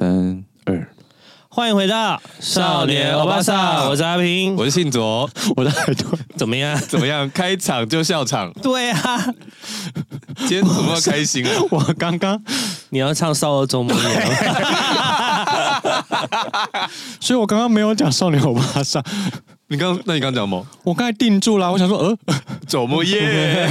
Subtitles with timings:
[0.00, 0.88] 三二，
[1.50, 6.74] 欢迎回到少年欧巴桑，我是阿平，我是信卓， 我的耳朵怎么样？
[6.88, 7.30] 怎么样？
[7.32, 8.50] 开场就笑场？
[8.62, 9.22] 对啊，
[10.38, 11.52] 今天怎么开心啊？
[11.70, 12.42] 我刚刚
[12.88, 14.00] 你要唱《少儿周末夜》，
[17.20, 19.04] 所以我刚刚没有讲少年欧巴桑。
[19.68, 20.66] 你刚，那你刚讲什么？
[20.82, 22.16] 我刚才定住了，我想说，呃，
[22.66, 23.68] 周末夜。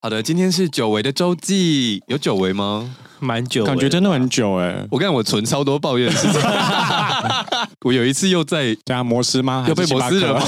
[0.00, 2.96] 好的，今天是久违的周记，有久违吗？
[3.22, 4.86] 蛮久，感觉真的很久哎。
[4.90, 6.40] 我跟你讲，我存超多抱怨的事情。
[7.82, 9.64] 我有一次又在加摩斯吗？
[9.68, 10.40] 又被摩斯人吗？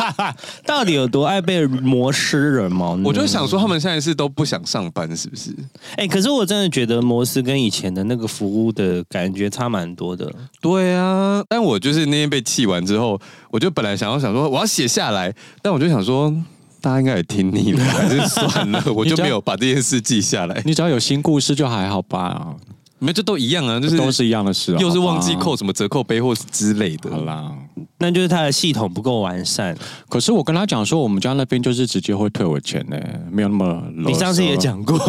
[0.64, 2.98] 到底有多爱被摩斯人吗？
[3.04, 5.50] 我就想说，他们现在是都不想上班，是不是？
[5.96, 10.32] 哎、欸，可是我真的觉得摩斯跟以前的那个服务的感觉差蛮多的。
[10.60, 16.34] 对啊，但我就是那天被气完之后，我就本来想要想说我要写下来，但我就想说。
[16.80, 20.62] 大家应该也听腻了， 还是算了， 我就没有把这件事记下来。
[20.64, 22.54] 你只要有新故事就还好吧？
[22.98, 27.10] 没有，这都一样啊，就是都是一样的事，又是忘记扣什么折扣杯或是之类的。
[27.10, 27.50] 好啦，
[27.98, 29.74] 那就是他的系统不够完善。
[30.08, 32.96] 可是我跟他讲说，我们家那边就是直接会退我钱呢，
[33.30, 33.82] 没有那么。
[33.94, 34.98] 你上次也讲过。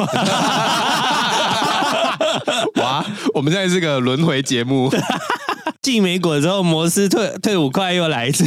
[2.76, 4.90] 哇，我们现在是个轮回节目。
[5.82, 8.46] 寄没果之后，摩斯退退五块又来一次。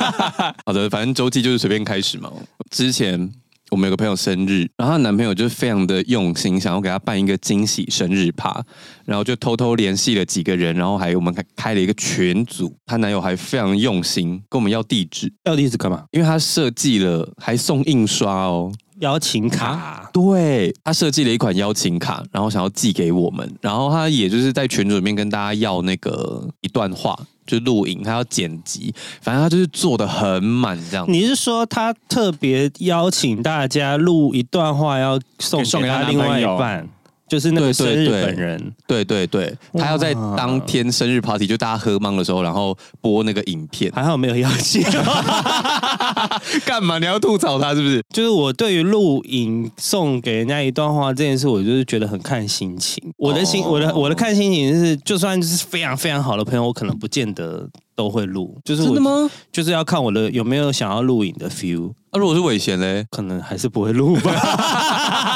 [0.66, 2.30] 好的，反正周记就是随便开始嘛。
[2.70, 3.30] 之前
[3.70, 8.62] 我们有个朋友生日，然后她男朋友就非常的用心，想要给她办一个惊喜生日趴，
[9.06, 12.76] 然后就偷偷联系了几个人，然后还有我们开开了一个群组。
[12.84, 16.04] 她男友还非常用心跟我们要地址，要地址干嘛？
[16.12, 18.70] 因为他设计了，还送印刷哦。
[19.00, 31.04] 邀请卡，对，他设计了一款邀请卡，然后想要寄给我们，然后他也就是在群组里面跟大家要那个一段话，就录影，他要剪辑，反正他就是做的很满这样。
[31.08, 36.88] 你是说他特别邀请大家录一段话，要送送给他另外一半？
[37.28, 43.90] 就是那个生日本人，对对对，他要在当天生日 party，就大家喝茫的时候，然后播那个影片。
[43.92, 44.82] 还好没有邀请，
[46.64, 46.98] 干嘛？
[46.98, 48.02] 你要吐槽他是不是？
[48.10, 53.02] 就是我对于录影送给人家一段话这件事，我就是觉得很看心情。
[53.16, 58.56] 我的心，我的我的看心情是，就算是非常非常好的朋友，我可能不见得都会录。
[58.64, 59.28] 就是真的吗？
[59.50, 61.92] 就是要看我的有没有想要录影的 feel。
[62.12, 64.32] 那、啊、如果是伟贤嘞，可能还是不会录吧。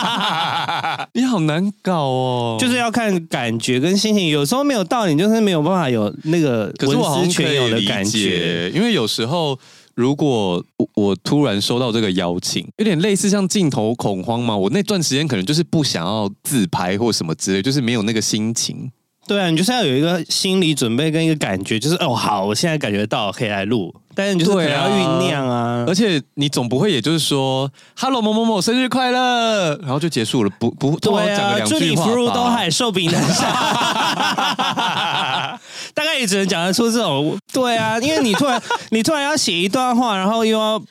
[1.14, 8.70] 你好难搞哦，就是要看感觉跟心情，有时候没有道理，就是没有办法有那个文思泉涌的感觉。
[8.74, 9.58] 因为有时候，
[9.94, 18.90] 如果我突然收到这个邀请，有点类似像镜头恐慌嘛，我那段时间可能就是不想要自拍或什么之类，就是没有那个心情。
[19.30, 33.52] 对啊，你就是要有一个心理准备跟一个感觉，就是哦，好，我现在感觉到可以来录，但是你就是可能要酝酿啊，啊，而且你总不会也就是说，Hello 某某某生日快乐，然后就结束了，不不，对啊，祝你福如东海，吧寿比南山，
[35.94, 38.60] 大概也只能讲得出这种，对啊，因为你突然
[38.90, 40.82] 你突然要写一段话，然后又要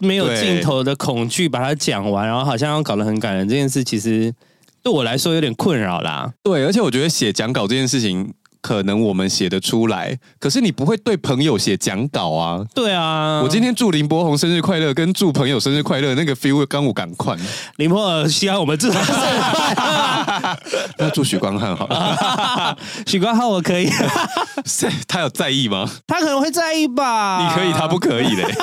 [0.00, 4.34] 没有镜头的恐惧把它讲完，然后好像要搞得很感人，这件事其实。
[4.86, 6.32] 对我来说有点困扰啦。
[6.44, 12.64] 对，而且我觉得写讲稿这件事情，可能我们写得出来，可是你不会对朋友写讲稿啊。
[12.72, 17.36] 对啊，我今天祝林柏宏生日快乐，跟祝朋友生日快乐，那个 feel 刚我赶快。
[17.78, 20.58] 林柏宏希望我们祝他生日快乐。
[20.98, 22.78] 那祝许光汉好了。
[23.08, 23.90] 许光汉我可以。
[25.08, 25.90] 他有在意吗？
[26.06, 27.42] 他可能会在意吧。
[27.42, 28.54] 你可以，他不可以嘞。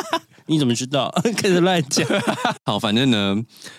[0.46, 1.14] 你怎么知道？
[1.38, 2.08] 开始乱讲。
[2.66, 3.36] 好，反正呢，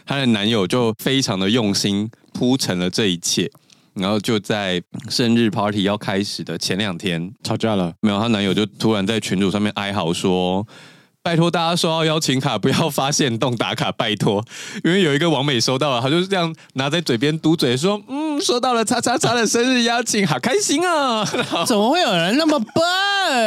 [0.06, 2.10] 她的男友就非常的用心
[2.44, 3.50] 铺成了这一切，
[3.94, 7.94] 然后就在生日 party 要开始的前两天吵架了。
[8.02, 10.66] 没有，她男友就突然在群组上面哀嚎说。
[11.24, 14.44] 拜托大家收到邀请卡不要发现动打卡，拜托，
[14.84, 21.24] 因为有一个王美收到了，他就是这样拿在嘴边嘟嘴说：“嗯，收到了叉叉叉的生日邀请，好开心啊！”
[21.66, 22.74] 怎么会有人那么笨？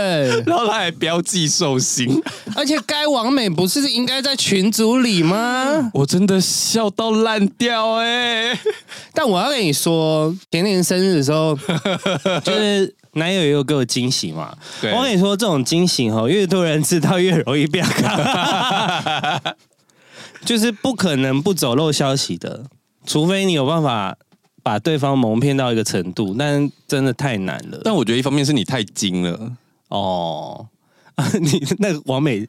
[0.47, 2.19] 然后他还标记寿星，
[2.55, 5.91] 而且该王美不是应该在群组里吗？
[5.93, 8.59] 我真的笑到烂掉哎、欸！
[9.13, 11.55] 但我要跟你说，前年生日的时候，
[12.43, 12.95] 就是。
[13.17, 14.55] 男友也有给我惊喜嘛？
[14.81, 19.41] 对我跟你说，这种惊喜哦，越多人知道越容易变卡，
[20.45, 22.63] 就是不可能不走漏消息的，
[23.05, 24.15] 除非你有办法
[24.63, 27.81] 把对方蒙骗到一个程度，但真的太难了。
[27.83, 29.51] 但我觉得一方面是你太精了
[29.89, 30.67] 哦。
[31.41, 32.47] 你那个王美，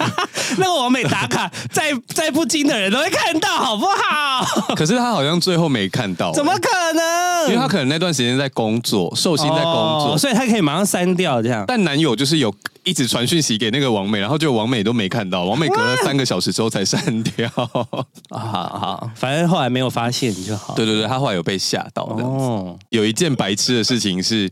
[0.56, 4.74] 那个王美打卡，在在不经的人都会看到，好不好？
[4.74, 7.48] 可是他好像最后没看到，怎么可能？
[7.48, 11.64] 因为他可能那段时间在工作，寿星在工作，哦，所以他可以马上删掉这样。
[11.66, 12.52] 但男友就是有
[12.84, 17.46] 一直传讯息给那个王美，然后就王美都没看到，王美隔了三个小时之后才删掉。
[17.56, 20.72] 好好，反正后来没有发现就好。
[20.74, 22.44] 对对对，他后来有被吓到这样子。
[22.44, 24.50] 哦，有一件白痴的事情是。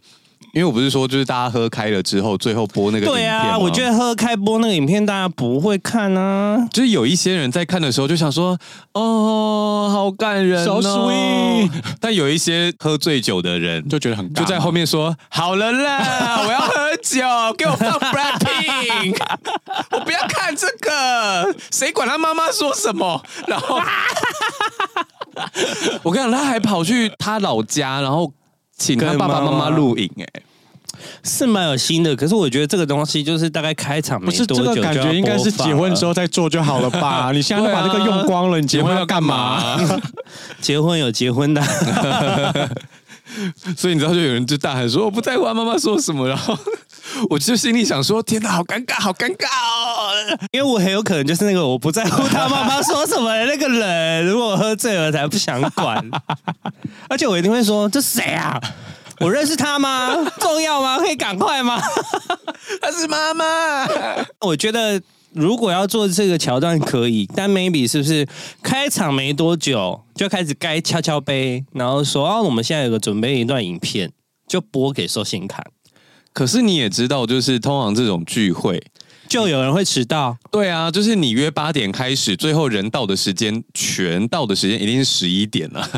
[0.55, 3.23] 因为我不是说，就是大家喝开了之后，最后播那个影片。
[3.23, 6.69] 对啊，我觉得喝开播那个影片，大家不会看啊。
[6.73, 8.57] 就是有一些人在看的时候，就想说
[8.95, 11.71] ：“哦，好感人哦。” So sweet。
[12.01, 17.25] 但有一些喝醉酒的人就觉得很，就在后面说：“好了啦， 我要喝酒，
[17.59, 19.17] 给我放 Blackpink，
[19.91, 23.81] 我不要看这个，谁管他妈妈说什么？”然后
[26.05, 28.33] 我跟你讲，他还跑去他老家，然后。
[28.77, 30.27] 请他爸爸妈妈录影，哎，
[31.23, 32.15] 是蛮有心的。
[32.17, 37.31] 可是我觉得这个东西就是大概开场没多久，不是这个感觉应该是结婚之后再做就好了吧？
[37.33, 39.71] 你现在把这个用光了，你结婚要干嘛？
[40.61, 41.63] 结婚有结婚的，
[43.77, 46.57] 所以你知道，就有人就大喊说：“我不在乎妈妈说什么。”然后
[47.31, 54.27] 我就心里想说：“天哪，好尴尬，好尴尬哦！”因为我很有可能就是那个我不在乎他妈妈说什么的那个人。
[54.27, 56.05] 如果我喝醉了，才不想管。
[57.09, 58.61] 而且我一定会说：“这谁啊？
[59.21, 60.15] 我认识他吗？
[60.41, 60.99] 重要吗？
[60.99, 61.81] 可以赶快吗？”
[62.81, 63.45] 他是妈妈。
[64.41, 65.01] 我觉得
[65.33, 68.27] 如果要做这个桥段可以，但 maybe 是不是
[68.63, 74.11] 开场没多久就开始该敲敲杯，然后说：“哦，我们现在有个准备一段影片，
[74.49, 75.65] 就播给寿星看。”
[76.35, 78.83] 可是你也知道，就是通常这种聚会。
[79.27, 85.89] 就有人会迟到，对啊，就是你约八点开始，最后人到的时间，全到的时间一定是十一点了。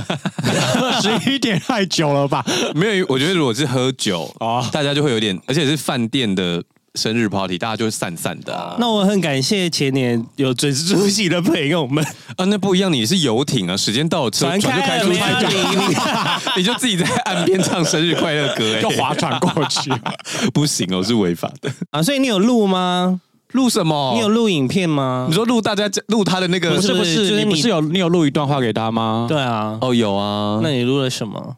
[1.03, 2.45] 十一点太久了吧？
[2.75, 6.63] 没有，我觉得如果是喝酒啊，大家就会有点，而且是饭店的
[6.97, 8.77] 生日 party，大家就会散散的啊。
[8.79, 12.05] 那我很感谢前年有准时出席的朋友们
[12.37, 12.45] 啊。
[12.47, 15.21] 那不一样，你是游艇啊，时间到了，车船就开出去，
[16.57, 19.93] 你就自己在岸边唱生日快乐歌，哎，就划船过去，
[20.53, 22.03] 不行哦，是违法的啊。
[22.03, 23.21] 所以你有录吗？
[23.53, 24.13] 录什么？
[24.15, 25.27] 你有录影片吗？
[25.29, 26.75] 你说录大家录他的那个？
[26.75, 29.27] 不是不是，就是你不是有你有录一段话给他吗？
[29.29, 30.61] 对啊，哦有啊。
[30.63, 31.57] 那你录了什么？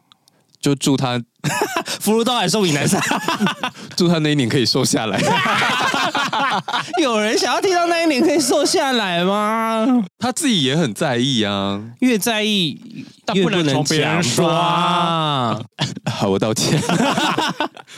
[0.61, 1.21] 就祝他
[2.01, 3.01] 福如东海，寿比南山。
[3.95, 5.19] 祝他那一年可以瘦下来。
[7.01, 10.03] 有人想要听到那一年可以瘦下来吗？
[10.17, 15.59] 他自己也很在意啊，越在意越不能从别人说啊。
[16.11, 16.79] 好，我道歉。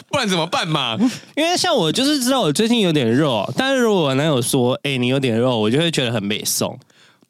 [0.10, 0.98] 不然怎么办嘛？
[1.36, 6.78] 因为像我就是知道我最近有点肉，但是如果我男友说：“哎、欸，你有点肉”，我就会觉得很美送。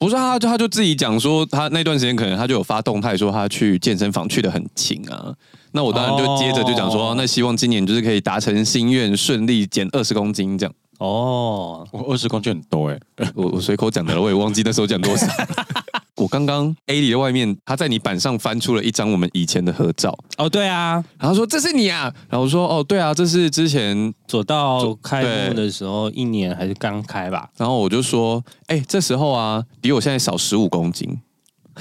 [0.01, 5.31] 不是他，他就自己讲说，他那段时间可能他就有发动态说他去健身房去的很勤啊。
[5.73, 10.73] 那我当然就接着就讲说，哦、那希望今年就是可以达成心愿，顺利减二十公斤这样。
[11.01, 12.99] 哦，我二十公斤很多哎，
[13.33, 15.25] 我我随口讲的了，我也忘记那时候讲多少。
[16.15, 20.15] 我刚刚 A 里的外面，他在你板上翻出了一张我们以前的合照。
[20.37, 27.49] 哦，对啊，然后说这是你啊，然后我说哦，对啊，这是之前左道开幕的时候，一年还是刚开吧。
[27.57, 31.19] 然后我就说，哎，这时候啊，比我现在少十五公斤，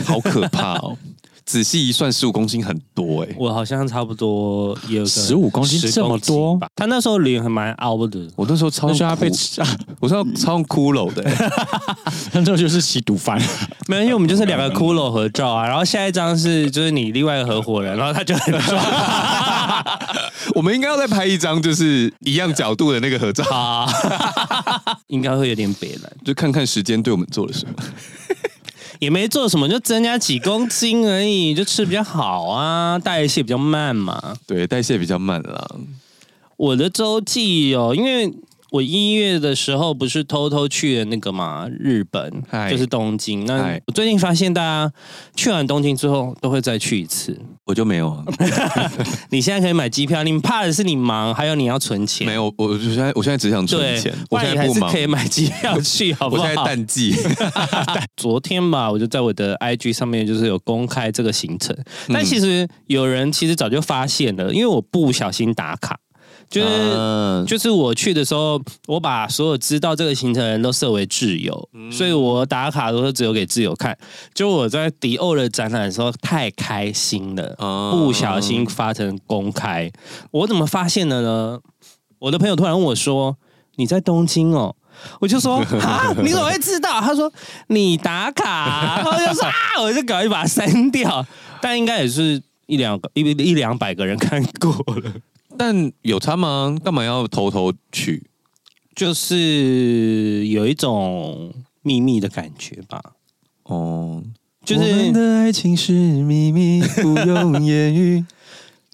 [0.03, 0.97] 好可怕哦。
[1.51, 6.69] 仔细一算，十五公斤很多哎、欸，我好像差不多有十五公斤这么多吧。
[6.77, 9.61] 他那时候脸还蛮凹的，我那时候超像他被吃，
[9.99, 11.51] 我超超像骷髅的、欸，
[12.35, 13.37] 那时候就是吸毒犯。
[13.89, 15.67] 没有，因为我们就是两个骷髅合照啊。
[15.67, 18.81] 然后下一张是就是你另外一个合伙人，然后他就很 壮。
[20.55, 23.45] 我们应该要再拍一张就是一样角度的那个合照，
[25.09, 27.73] 应该会有点别了，就看看时间对我们做了什么。
[29.01, 34.37] 也没做什么，就增加几公斤而已，就吃比较好啊， 代谢比较慢嘛。
[34.47, 35.69] 对，代谢比较慢啦。
[36.57, 38.33] 我的周记哦，因为。
[38.71, 42.31] 我一月的时候不是偷偷去了那个嘛，日本.
[42.71, 43.45] 就是东京。
[43.47, 44.93] 那我最近发现，大家
[45.35, 48.25] 去完东京之后都会再去一次，我就没有啊。
[49.31, 52.27] 你现在可以买机票，你怕的是你忙，还有你要存钱。
[52.27, 54.15] 没有，我我现在我现在只想存钱。
[54.31, 56.43] 我现在不忙，可以买机票去， 好不好？
[56.43, 57.15] 我现在淡季。
[58.17, 61.77] 昨天吧，我就在我的 IG 上面就是有公开这个行程，
[62.09, 65.99] 但其实有人其实早就发现了，因为我不小心打卡。
[66.51, 73.97] 就是、uh, 就是我去的时候，我把所有知道这个行程的人都设为挚友，嗯、所以我打卡都是只有给挚友看。
[74.35, 79.89] 就我在迪欧的展览的时候太开心了，uh, 不小心发成公开。
[80.33, 81.61] 我怎么发现的呢？
[82.19, 83.39] 我的朋友突然问我说
[83.77, 84.75] ：“你在东京哦？”
[85.21, 87.33] 我就说：“啊，你怎么会知道？”他说
[87.69, 91.25] ：“你打卡。”然后就说：“啊， 我就赶快把它删掉。”
[91.63, 95.13] 但应该也是一两个一一两百个人看过了。
[95.61, 96.75] 但有差吗？
[96.83, 98.27] 干嘛要偷偷去？
[98.97, 103.01] 就是有一种秘密的感觉吧。
[103.65, 104.23] 哦，
[104.65, 108.25] 就是我们的爱情是秘密，不用言语。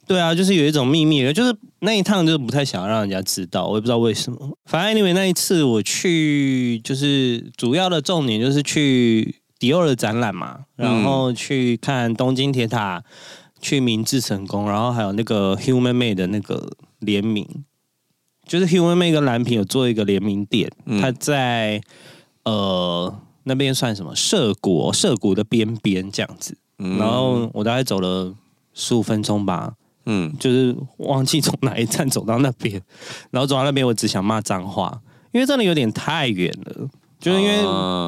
[0.09, 4.57] 对啊，就是有一种秘密的，就是那一趟就是不太想让人家知道，我也不知道为什么。
[4.65, 13.03] 反正因为那一次我去，就是主要的重点就是去迪奥的展览嘛，然后去看东京铁塔，
[13.67, 16.71] 去明治成功，然后还有那个 Human Made 的那个
[17.01, 17.45] 联名，
[18.47, 20.71] 就是 Human Made 跟蓝瓶有做一个联名店，
[21.01, 21.81] 它在
[22.45, 28.33] 呃那边算什么涩谷，涩谷的边边这样子，然后我大概走了
[28.73, 29.75] 十五分钟吧。
[30.05, 32.81] 嗯，就是忘记从哪一站走到那边，
[33.33, 35.01] 然后走到那边，我只想骂脏话，
[35.33, 36.89] 因为真的有点太远了。
[37.19, 37.63] 就是因为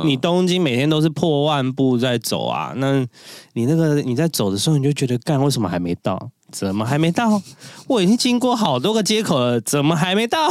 [0.05, 3.07] 你东京每天都是破万步在走啊，那
[3.55, 6.31] 你那个你在走的时候，你就觉得干，为什么还没到？
[6.51, 7.43] 怎么还没到？
[7.87, 10.49] 我已经经过好多个街口了，怎么还没到？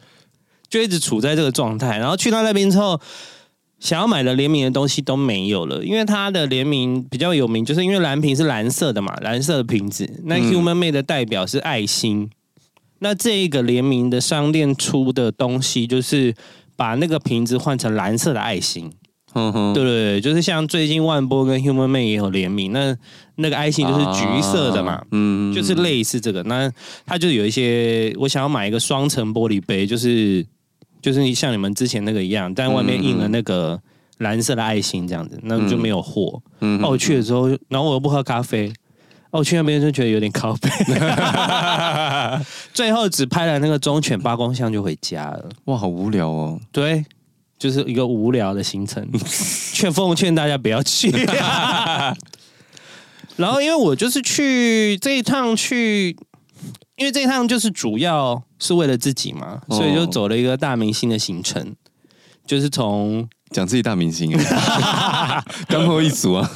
[0.68, 1.98] 就一直处在这个状态。
[1.98, 3.00] 然后去到那边之后。
[3.78, 10.10] 想要买的联名的东西都没有了，因为它的联名比较有名，就是因为蓝瓶是蓝色的嘛，蓝色的瓶子。
[10.24, 12.30] 那 Human Made 的代表是爱心，嗯、
[13.00, 16.34] 那这一个联名的商店出的东西，就是
[16.76, 18.92] 把那个瓶子换成蓝色的爱心。
[19.34, 22.96] 嗯哼，对对对，就是像最近万波跟 Human Made 也有联名，那
[23.34, 26.42] 那个爱心就是橘色的嘛，嗯，就是类似这个。
[26.44, 26.72] 那
[27.04, 30.46] 它就有一些，我想要买一个双层玻璃杯，就是。
[31.02, 33.80] 就是像你们之前那个一样，但外面印了那个
[34.18, 36.42] 蓝色的爱心这样子，那就没有货。
[36.60, 38.72] 嗯，哦，我去的时候，然后我又不喝咖啡，
[39.36, 40.70] 哦，我去那边就觉得有点靠北。
[42.72, 45.48] 最后只拍了那个忠犬八公像就回家了。
[45.66, 46.58] 哇，好无聊哦。
[46.72, 47.04] 对，
[47.58, 49.06] 就是一个无聊的行程，
[49.72, 51.10] 劝奉劝大家不要去。
[53.36, 56.16] 然后，因为我就是去这一趟去。
[56.96, 61.76] 因为这一趟就是主要是为了自己嘛，所以就走了一个大明星的行程，
[62.46, 64.32] 就是从讲自己大明星，
[65.68, 66.50] 刚好一组啊，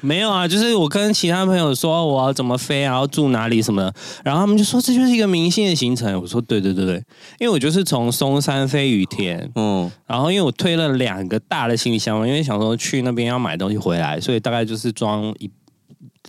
[0.00, 6.94] 没有啊，就是我跟其他朋友说我要怎么飞啊，要住哪里什么的，然后他们就说这就是一个明星的行程，我说对对对对，
[7.38, 15.50] 因为我就是从松山飞羽田，嗯，然后因为我推了两个大的行李箱嘛，因为想说去那边要买东西回来，所以大概就是装一。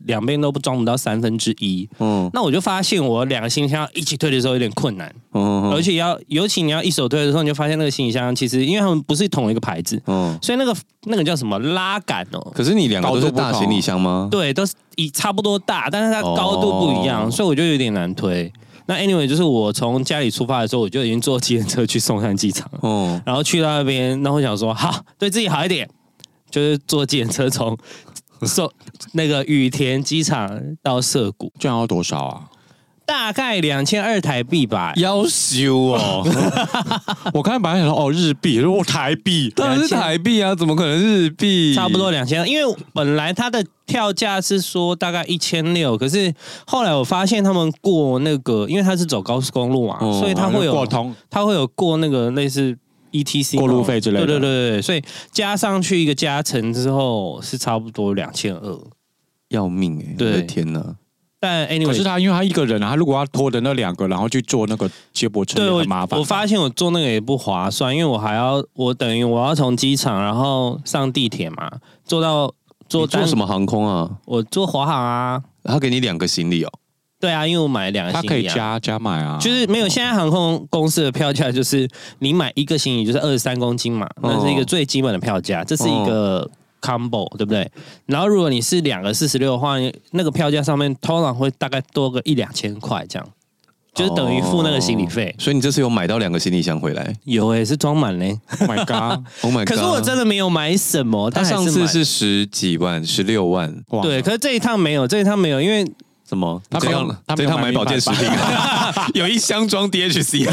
[0.08, 12.52] 两边都不装不到三分之一，嗯，那我就发现我两个行李箱一起推的时候有点困难，嗯，而且要尤其你要一手推的时候，你就发现那个行李箱其实因为他们不是同一个牌子，嗯，所以那个那个叫什么拉杆哦。
[12.56, 14.28] 可是你两个都是大行李箱吗？
[14.32, 18.52] 对，都是一差不多大，但是它高度不一样，所以我就有点难推。
[18.86, 25.90] 那 anyway 就是我从家里出发的时候，我就已经坐计程车去松山机场，嗯，然后去到那边，然后我想说好对自己好一点，
[26.50, 27.78] 就是坐计程车从。
[28.46, 28.72] 说
[29.14, 32.42] 那个羽田机场到涩谷，这样要多少啊？
[33.06, 34.92] 大概两千二台币吧。
[34.98, 36.28] 要修哦！
[37.34, 41.74] 我刚才本来想说哦日币，如果台币当然是台币啊，怎么可能日币？
[41.74, 46.34] 差不多两千，因为本来它的票价是说大概一千六，可是
[46.66, 52.78] 后来我发现他们过那个，因为它是走高速公路嘛，嗯、所以它会有过通，它会有过那个类似。
[53.12, 58.80] E T C 过路费之类的，对对对对，所以加上去一个加成之后是差不多两千二，
[59.50, 60.16] 要命哎！
[60.18, 60.96] 对，天哪！
[61.40, 66.20] 但 anyway，可是他因为他一个人啊，他如果要拖着那两个，然后去坐那个接驳车，对，很麻烦。
[66.20, 71.72] 我发现我坐那个也不划算，因为我还要我等于我要从机场然后上地铁嘛，
[72.04, 72.52] 坐到
[72.90, 74.18] 坐坐什么航空啊？
[74.26, 76.72] 我坐华航啊，他给你两个行李哦。
[77.20, 79.40] 对啊，因为我买了两个行李，他可以加加买啊。
[79.42, 86.48] 就是没有，现在航空公司的票价就是你买一个行李就是二十三公斤嘛，那是一个最基本的票价，这是一个
[86.80, 87.68] combo，对不对？
[88.06, 89.78] 然后如果你是两个四十六的话，
[90.12, 93.28] 那个票价上面通常会大概多个一两千块这样，
[93.96, 95.34] 就是等于付那个行李费。
[95.40, 97.16] 所以你这次有买到两个行李箱回来？
[97.24, 98.40] 有诶，是装满嘞。
[98.60, 99.70] Oh my god！Oh my god！
[99.70, 101.32] 可是我真的没有买什么。
[101.32, 103.76] 他上次是十几万，十六万。
[104.04, 105.84] 对，可是这一趟没有，这一趟没有，因为。
[106.28, 106.62] 什么？
[106.70, 108.28] 他这样，这趟买保健食品，
[109.16, 110.46] 有一箱装 DHC。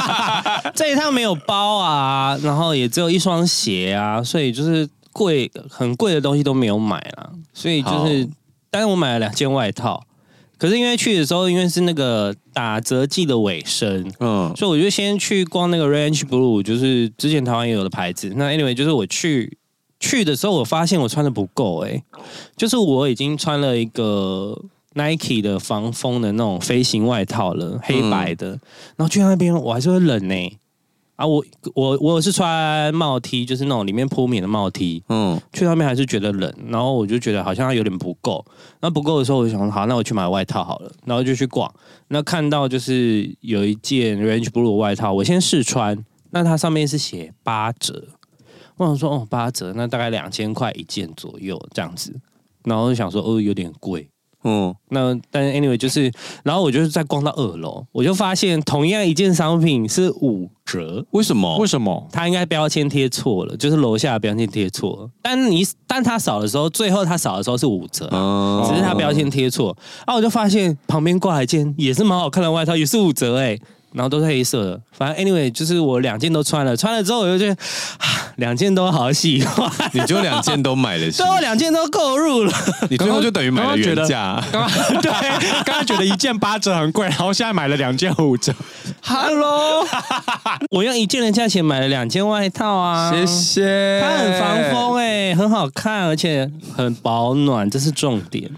[0.74, 7.32] 这一趟没有包啊，然后也只有一双鞋啊，所以就是贵很贵的东西都没有买了。
[7.52, 8.28] 所以就是，
[8.70, 10.02] 但是我买了两件外套。
[10.56, 18.32] 可是因为去的时候，因为是那个打折季的尾声，嗯，所以我就先去逛那个 Range Blue，就是之前台湾也有的牌子。
[18.36, 19.56] 那 Anyway，就是我去
[19.98, 22.02] 去的时候，我发现我穿的不够，哎，
[22.58, 24.58] 就是我已经穿了一个。
[24.94, 28.60] Nike 的防风的那种飞行外套了，黑白的，嗯、
[28.96, 30.58] 然后去那边我还是会冷呢、欸。
[31.16, 31.44] 啊，我
[31.74, 38.42] 我我是穿帽 T，就是那种里面铺棉的帽 T，嗯，去那边还是觉得冷，然后我就觉得好像有点不够，
[38.80, 41.70] 那不够的时候我就想说好，那我去买外套好了，然后就去逛，
[42.08, 48.02] 那看到就是有一件 Range Blue 外套，我先试穿，那它上面是写八折，
[48.78, 52.18] 我想说哦八折，那大概两千块一件左右这样子，
[52.64, 54.08] 然后就想说哦有点贵。
[54.42, 56.10] 嗯，那但是 anyway 就是，
[56.42, 61.58] 然后我就是在逛到二楼，我就发现同样一件商品是五折，为什么？
[61.58, 62.08] 为什么？
[62.10, 65.10] 它应该标签贴错了，就是楼下的标签贴错了。
[65.20, 69.76] 但你但它扫的时候，最后它扫的时候是五折，嗯，只是它标签贴错。
[70.06, 73.58] 然后我就发现旁边挂一件也是蛮好看的外套，也是五折哎。
[73.92, 77.60] 然后都是黑色的，反正 anyway 就是我两件都穿了，穿了之后我就觉得
[78.36, 82.52] 两件都好喜欢，你就两件都买了，最后两件都购入了，
[82.88, 84.40] 你最后就等于买了原价。
[84.52, 84.70] 刚刚
[85.02, 85.10] 对，
[85.64, 88.54] 刚刚觉得一件八折很贵，然后现在买了两件五折。
[89.02, 89.84] Hello，
[90.70, 94.00] 我用一件的价钱买了两件外套啊，谢谢。
[94.00, 98.48] 它很防风哎、欸，很好看，而且很保暖，这是重点。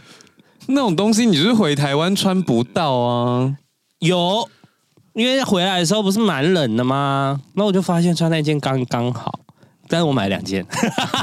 [0.66, 3.56] 那种东西你就是回台湾穿不到啊，
[4.00, 4.46] 有。
[5.14, 7.40] 因为回来的时候不是蛮冷的吗？
[7.54, 9.40] 那我就发现穿那件刚刚好，
[9.88, 10.64] 但是我买两件，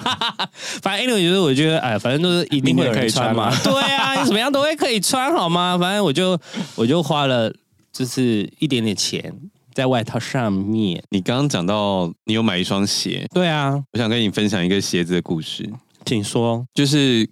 [0.81, 3.51] 反正 anyway 就是我觉得哎，反正都是一定会可以穿嘛。
[3.63, 5.77] 对啊，你怎么样都会可以穿好吗？
[5.79, 6.39] 反正我就
[6.75, 7.51] 我就花了
[7.91, 9.33] 就是一点点钱
[9.73, 11.01] 在外套上面。
[11.09, 15.67] 你刚刚讲到你有买一双鞋，对啊，我想跟你分享一个鞋子的故事，
[16.05, 17.27] 请说，就是。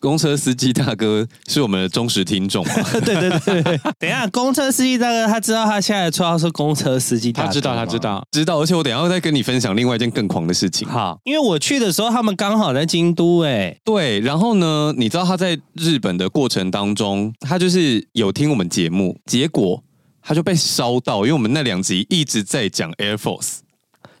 [0.00, 2.72] 公车司机大哥是我们的忠实听众 吗？
[3.04, 10.88] 对对对对， 等一下，公车司机大哥他知道他现在的绰号是公车司机大哥，他知道他知道知道，而且我等一下再跟你分享另外一件更狂的事情。
[10.88, 19.82] 好，因为我去的时候他们刚好在京都，哎，对，然后呢，你知道他在日本的过程当中，他就是有听我们节目，结果
[20.22, 23.58] 他就被烧到，因为我们那两集一直在讲 Air Force，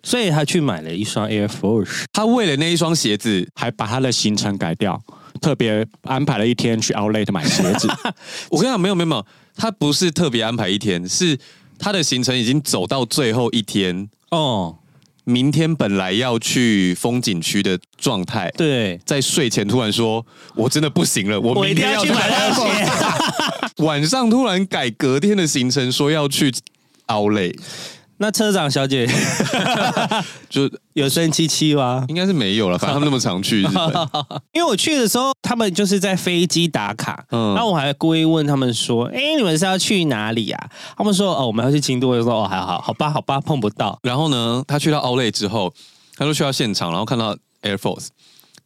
[0.02, 5.00] 所以他去买了一双 Air Force，他为了那一双鞋子，还把他的行程改掉。
[5.40, 7.88] 特别安排了一天去 Outlet 买鞋子。
[8.50, 11.38] 我跟你讲，没有没有没有，他不是特别安排一天，是
[11.78, 14.76] 他的行程已经走到最后一天哦。
[15.24, 20.24] 明天本来要去风景区的状态，对，在睡前突然说
[20.56, 22.60] ：“我真的不行了，我明天要去买鞋。”
[23.84, 26.52] 晚上突然改隔天的行程，说要去
[27.06, 27.56] Outlet。
[28.22, 29.08] 那车长小姐
[30.50, 32.04] 就 有生气气吗？
[32.06, 33.62] 应该是没有了，反正他们那么常去。
[34.52, 37.24] 因为我去的时候，他们就是在飞机打卡。
[37.30, 45.72] 嗯，然后我还故意问他们说：“哎，你们是要去哪里啊？”他们说：“哦，我们要去京都。”我就说：“哦，还好，好吧，好吧，碰不到。”然后呢，他去到 Outlet 之后，
[46.16, 48.08] 他就去到现场，然后看到 Air Force，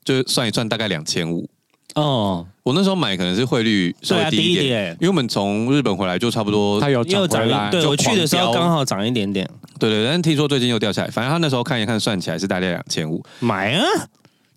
[0.04, 1.48] 就算一算，大概两千五。
[1.94, 13.85] 哦，我那时候买可能是汇率稍微低一点，因为我们从日本回来就差不多，它有涨回来，对，我去的时候刚好涨一点点，对对，但是听说最近又掉下来，反正他那时候看一看，算起来是大概两千五，买啊，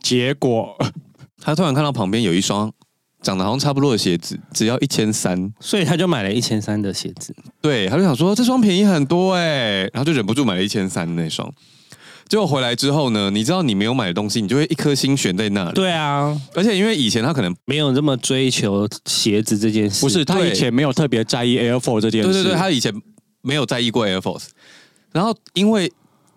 [0.02, 0.76] 结果。
[1.40, 2.72] 他突然看到旁边有一双
[3.22, 11.48] 长得好像差不多的鞋子，只要一千三，所以他就买了一千三的鞋子，对，他就想说这双便宜很多哎，然后就忍不住买了一千三那双。
[12.28, 15.72] 结果回来之后呢，你知道你没有买的东西，你就会一颗心悬在那里。
[15.72, 22.32] 对啊，而且因为以前他可能没有这么追求鞋子这件事，不是他以前没有特别在意 Air Force 这件事。
[22.32, 22.94] 对对对，他以前
[23.42, 24.48] 没有在意过 Air Force。
[25.14, 25.90] 然后因为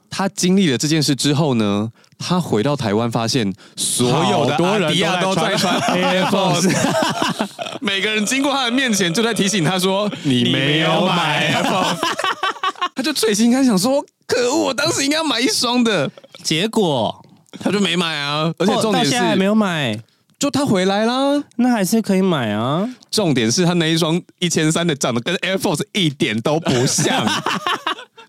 [0.09, 6.73] 他经历了这件事之后呢，他回到台湾发现所有的阿迪亚都在穿 Air Force，
[7.81, 11.99] 每个人经过他的面前就在提醒他说：“你没有买 Air Force。
[12.95, 14.05] ”他就最心开想说。
[14.31, 14.67] 可恶！
[14.67, 16.09] 我当时应该要买一双的，
[16.45, 17.25] 结果
[17.59, 18.53] 他就没买啊。
[18.59, 20.01] 而且重点是现在还没有买，
[20.39, 22.89] 就他回来啦，那还是可以买啊。
[23.11, 27.27] 重点是他那一双一千三的，长得跟 Air Force 一点都不像，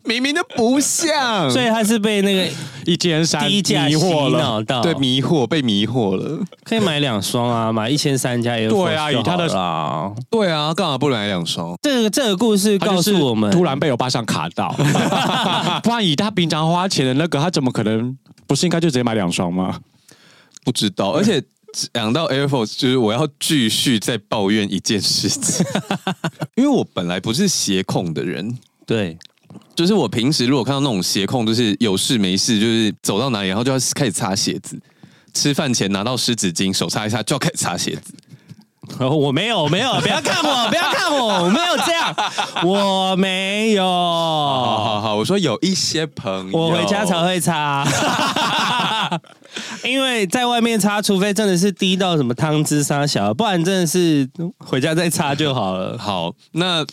[0.03, 2.51] 明明就不像，所以他是被那个
[2.85, 6.39] 一千三低价迷惑了，对，迷惑被迷惑了。
[6.63, 11.75] 可以买两双啊，买一千三加 Air Force 对啊，以他的啦，对啊，干嘛不买两双？
[11.81, 14.73] 这个这个故事告诉我们，突然被我爸上卡到。
[15.83, 19.79] 不然以他平常花钱的那个，他怎么可能不是应该就直接买两双吗？
[20.63, 21.11] 不知道。
[21.11, 21.43] 而且
[21.93, 25.65] 讲到 Air Force，就是我要继续再抱怨一件事情，
[26.55, 29.17] 因为我本来不是鞋控的人，对，
[29.75, 34.79] 就是我平时如果看到那种鞋控，就是有事没事，就是走到哪里然后就要开始擦鞋子，
[35.33, 38.13] 吃饭前拿到湿纸巾手擦一下就要开始擦鞋子。
[38.99, 42.13] 我没有，没有，不要看我，不要看我，我没有这样，
[42.65, 43.83] 我没有。
[43.85, 47.87] 好好好，我说有一些朋友，我回家才会擦，
[49.83, 55.97] 因为在外面擦，除非真的是滴到什么汤汁沙小，不然真的是回家再擦就好了。
[55.97, 56.85] 好，那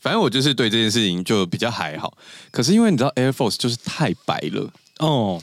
[0.00, 2.16] 反正我就是对这件事情就比较还好。
[2.50, 5.40] 可是因为你知道 Air Force 就是太白了哦，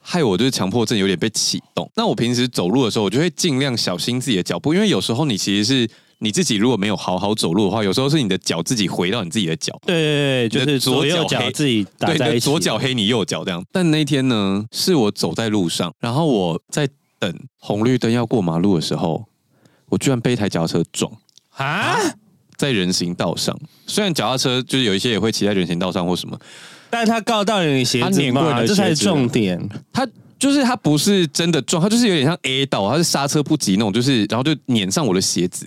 [0.00, 1.90] 害我就是强迫症有点被启动。
[1.96, 5.90] 那我平时走路的时候，我就会尽量小心自己的脚步，因为有时候你其实是。
[6.18, 9.78] 你自己如果没有好好走路的话，有时候是你的脚自己回到你自己的脚。
[9.84, 12.40] 对对对，就是左右脚自己打在一起。
[12.40, 13.62] 左脚黑你右脚这样。
[13.70, 19.26] 但那天呢，是我走在路上，然后我在等红绿灯要过马路的时候，
[19.90, 21.12] 我居然被一台脚踏车撞
[21.50, 21.98] 啊！
[22.56, 26.38] 在人行道上，虽然脚踏车就是有一些也会骑在人行道上或什么，
[26.90, 29.68] 但是他告到你鞋子嘛，这才是重点。
[29.92, 30.06] 他。
[30.38, 35.66] 就是他不是真的撞，他就是有点像 A 道，他是刹车不及那种，就是然后就碾上我的鞋子。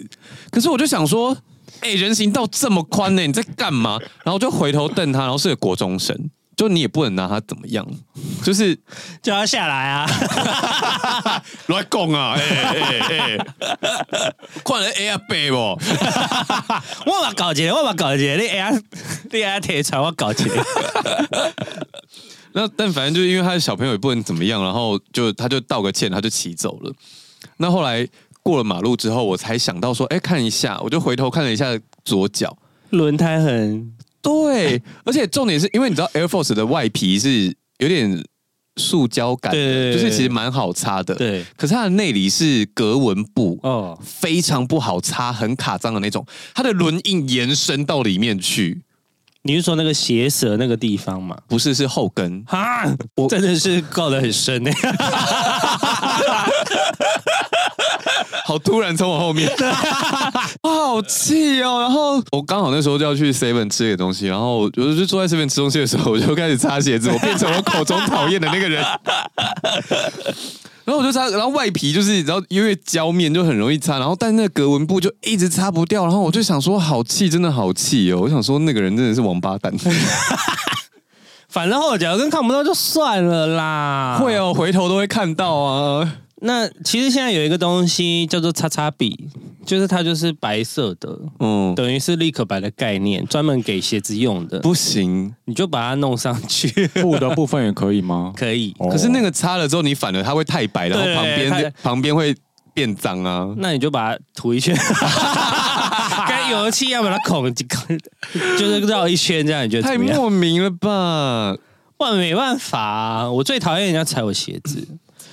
[0.51, 1.35] 可是我就想说，
[1.79, 3.97] 哎、欸，人行道这么宽呢，你在干嘛？
[4.23, 6.15] 然后就回头瞪他，然后是个国中生，
[6.59, 7.87] 就你也不能拿他怎么样，
[8.43, 8.77] 就是
[9.23, 10.05] 叫他下来啊，
[11.67, 14.33] 来讲啊，哎 哎哎，
[14.65, 15.55] 换了 A 啊背不？
[15.55, 18.71] 我把搞钱，我把搞钱，你 A 啊，
[19.31, 20.47] 你 A 啊铁船我搞钱。
[22.51, 26.91] 那但反正就是因为他的小朋友也不能怎么样，然后就他就道个歉，他就骑走了。
[27.55, 28.05] 那后来
[28.43, 31.67] 过了马路之后，我才想到说，哎，看一下，我就回头看了一下
[32.03, 32.57] 左脚，
[32.89, 33.93] 轮胎痕。
[34.21, 38.23] 对，而且重点是因为你知道 Air Force 的外皮是有点
[38.75, 41.15] 塑胶感的，对就是其实蛮好擦的。
[41.15, 48.81] 对，可是它的内里是格纹布，哦，非常不好擦，很卡脏的那种，它的轮印延伸到里面去。
[49.43, 51.37] 你是说那个鞋舌那个地方吗？
[51.47, 54.69] 不是，是后跟哈，我真的是告得很深呢。
[58.49, 59.47] 好突然从我后面，
[60.63, 61.81] 好气哦！
[61.81, 68.83] 然后我刚好那时候就要去 Seven 吃点东西，然后我就坐在 Seven 吃东西的时候，我就开始擦鞋子，我变成我口中讨厌的那个人。
[70.83, 78.21] 然后我就擦，然后外皮就是，然后因为胶面就很容易擦，然后但那个格纹布就一直擦不掉，然后我就想说，好气，真的好气哦！
[78.21, 79.71] 我想说，那个人真的是王八蛋。
[81.49, 86.15] 反正后脚跟看不到就算了啦，会哦，回头都会看到啊。
[86.41, 89.29] 那其实现在有一个东西叫做擦擦笔，
[89.65, 94.59] 就是它就是白色的，嗯，等于是立可白的概念，专门给鞋子用的。
[94.59, 98.31] 不行，你就把它弄上去， 布的部分也可以吗？
[98.39, 98.73] 可以。
[98.89, 102.33] 可是那个擦了之后，你反而它会太白，然后旁边旁边会
[102.73, 103.53] 变脏啊。
[103.57, 104.73] 那你就把它涂一圈，
[106.27, 111.57] 跟油漆要把它孔就是绕一圈，这样你觉得太莫名了吧？
[111.97, 114.87] 我没办法啊，我最讨厌人家踩我鞋子。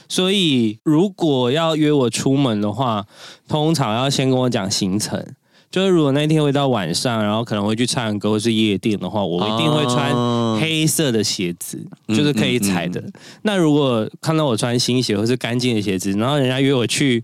[0.09, 3.05] 所以，如果要约我出门的话，
[3.49, 5.25] 通常要先跟我讲行程。
[5.69, 13.03] 就是如果那天会到晚上，然后可能会去唱歌或是夜店的话，我一定会穿黑色的鞋子，就是可以踩的。
[13.43, 17.23] 那如果看到我穿新鞋或是干净的鞋子，然后人家约我去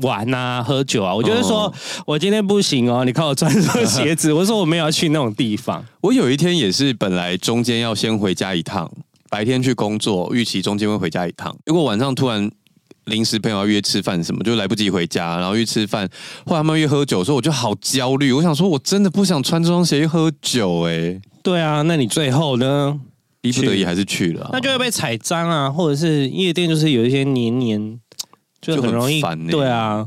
[0.00, 1.72] 玩啊、喝酒啊，我就会说
[2.06, 4.32] 我今天不行哦，你看我穿什么鞋子。
[4.34, 5.84] 我说我没有要去那种地方。
[6.00, 8.90] 我有一天也是本来中间要先回家一趟。
[9.32, 11.56] 白天去工作，预期中间会回家一趟。
[11.64, 12.50] 如果晚上突然
[13.06, 16.06] 临时朋友要约吃饭什么，就来不及回家，然后约吃饭，
[16.44, 18.30] 或他们约喝酒的时候，我就好焦虑。
[18.30, 21.18] 我想说，我真的不想穿这双鞋去喝酒，哎。
[21.42, 23.00] 对啊，那你最后呢？
[23.40, 27.98] 逼不得已还是去了，那就会被踩脏啊，或者是夜店就是有一些黏黏，
[28.60, 29.22] 就很容易。
[29.50, 30.06] 对啊，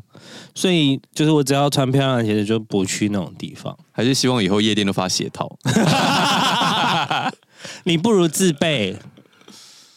[0.53, 3.75] 所以就是我只要穿漂亮的鞋子，就不去那种地方。
[3.91, 5.57] 还是希望以后夜店都发鞋套。
[7.85, 8.95] 你不如自备。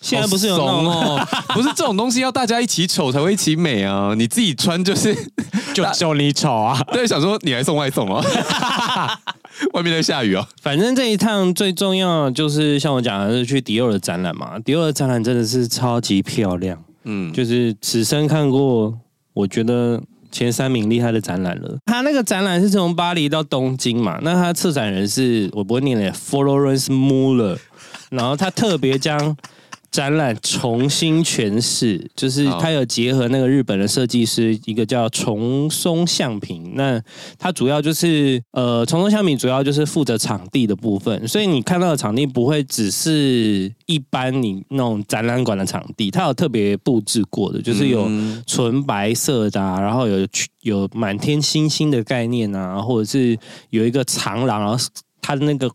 [0.01, 1.21] 现在不是有哦，
[1.55, 4.15] 不是这种东西要大家一起丑才会一起美啊！
[4.17, 5.13] 你自己穿就是
[5.75, 6.81] 就就你丑啊！
[6.93, 8.25] 对，想说你来送外送哦，
[9.75, 10.47] 外面在下雨哦。
[10.63, 18.97] 反正这一趟最重要就是像我讲的是去迪奥的展览嘛，迪奥的展览真的是超级漂亮，嗯，就是此生看过
[19.35, 21.77] 我觉得前三名厉害的展览了。
[21.87, 27.59] 他那个展览是从巴黎到东京嘛，那他策展人是我不会念的 Florence Muller，
[28.11, 29.37] 然后他特别将。
[29.91, 36.75] 展览重新诠释，就是它有结合那个日本的设计师，一个叫重松相平。
[36.75, 37.01] 那
[37.39, 48.11] 它主要就是呃，重松相平主要就是负责场地的部分，所以你看到的场地不会只是一般你那种展览馆的场地，它有特别布置过的，就是有
[48.47, 50.27] 纯白色的啊，然后有
[50.63, 53.39] 有满天星星的概念啊，或者是
[53.71, 54.77] 有一个长廊，然后
[55.23, 55.71] 它的那个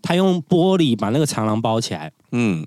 [0.00, 2.64] 它用玻璃把那个长廊包起来，嗯。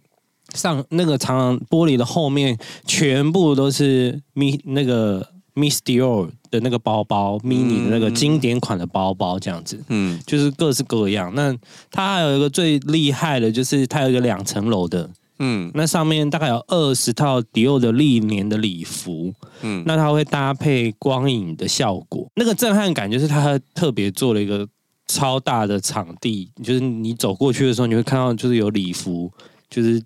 [0.53, 11.31] 上那个长廊玻璃的后面，全部都是 Mi 那个 Miss Dior 的那个包包，mini 的那个经典款的包包，这样子，嗯，就是各式各样。
[11.35, 11.55] 那
[11.91, 15.09] 它还有一个最厉害的，就是它有一个两层楼的，
[15.39, 24.67] 嗯，那上面大概有二十套迪奥的历年的礼服，嗯，那它会搭配光影的效果，那个震撼感就是它特别做了一个。
[25.12, 29.31] 超大的场地，就是你走过去的时候，你会看到就是有礼服，
[29.67, 29.99] 就是。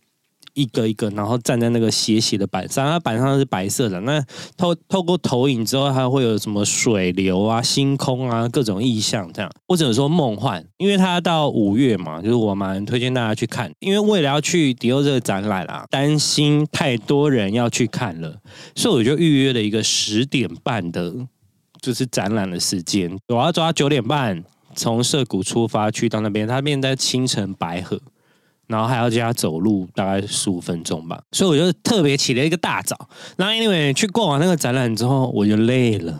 [0.53, 3.99] 一个一个，然后站在那个斜斜的板上，它板上是白色的。
[4.01, 4.23] 那
[4.55, 9.51] 透透过投影之后，还会有什么水流啊、星空啊，各种意象这样。
[9.67, 13.71] 或者说梦幻，因为它到五月嘛，就是我蛮推荐大家去看。
[13.79, 18.37] 因为为了要去迪欧这个展览啊，担心太多人要去看了，
[18.75, 21.13] 所以我就预约了一个十点半的，
[21.81, 23.17] 就是展览的时间。
[23.29, 24.43] 我要抓九点半
[24.75, 27.99] 从涩谷出发去到那边，它那边在清晨白河。
[28.73, 32.97] 然后还要加走路，大概十五分钟吧，所以我就特别起了一个大早。
[33.37, 36.19] 然后因为去逛完那个展览之后，我就累了，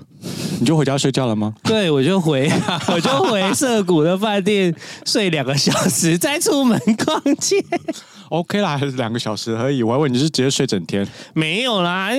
[0.60, 1.54] 你就回家睡觉了吗？
[1.64, 2.50] 对，我就回，
[2.92, 4.74] 我就回涩谷的饭店
[5.06, 7.64] 睡两个小时，再出门逛街。
[8.28, 9.82] OK 啦，还是两个小时而已。
[9.82, 12.10] 我还以为你是直接睡整天，没有啦，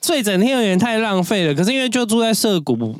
[0.00, 1.54] 睡整天有点太浪费了。
[1.54, 2.96] 可是因为就住在涩谷。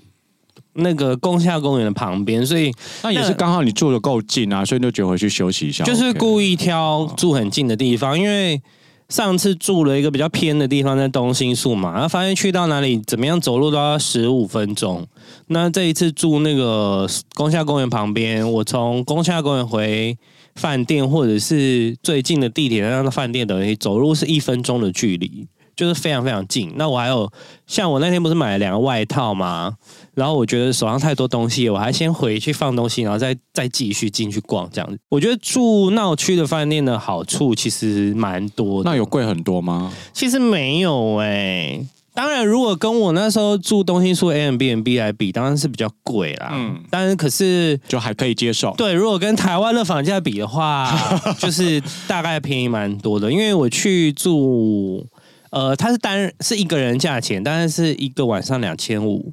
[0.74, 5.84] 那个宫下公园的旁边，所以那也是刚好你住的够近啊，所以就觉得回去休息一下。
[5.84, 8.60] 就是故意挑住很近的地方，因为
[9.08, 15.06] 上次住了一个比较偏的地方，在东新宿嘛，然后发现去到哪里怎么样走路都要十五分钟。
[15.48, 20.16] 那这一次住那个宫下公园旁边，我从宫下公园回
[20.56, 25.46] 饭店或者是最近的地铁那个饭店，等于走路是一分钟的距离。
[25.76, 26.72] 就是非常非常近。
[26.76, 27.28] 那我还有
[27.66, 29.74] 像我那天不是买了两个外套吗？
[30.14, 34.98] 然后我觉得手上太多东西，我还先回去放东西，然后再再继续进去逛这样子。
[35.09, 38.90] 我觉得住闹区的饭店的好处其实蛮多的。
[38.90, 39.92] 那有贵很多吗？
[40.12, 41.87] 其实没有哎、欸。
[42.14, 46.50] 当然，如果跟我那时候住东新宿 Airbnb 来比，当然是比较贵啦。
[46.53, 48.72] 嗯，但是可是就还可以接受。
[48.77, 50.96] 对，如果跟台湾的房价比的话，
[51.40, 53.33] 就是大概便宜蛮多的。
[53.33, 55.07] 因为我去住。
[55.50, 59.33] 呃，它是单是一个人价钱，但是是一个晚上两千五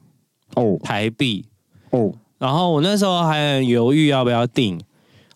[0.56, 1.46] 哦台币
[1.92, 2.14] 哦。
[2.38, 4.80] 然后我那时候还犹豫要不要订，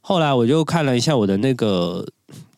[0.02, 2.06] 后来我就看了一下我的那个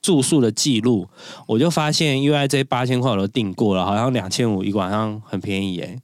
[0.01, 1.07] 住宿的记录，
[1.45, 5.99] 我就发现 UIJ 八千块我都订过了，好像两千五一个晚上很便宜耶。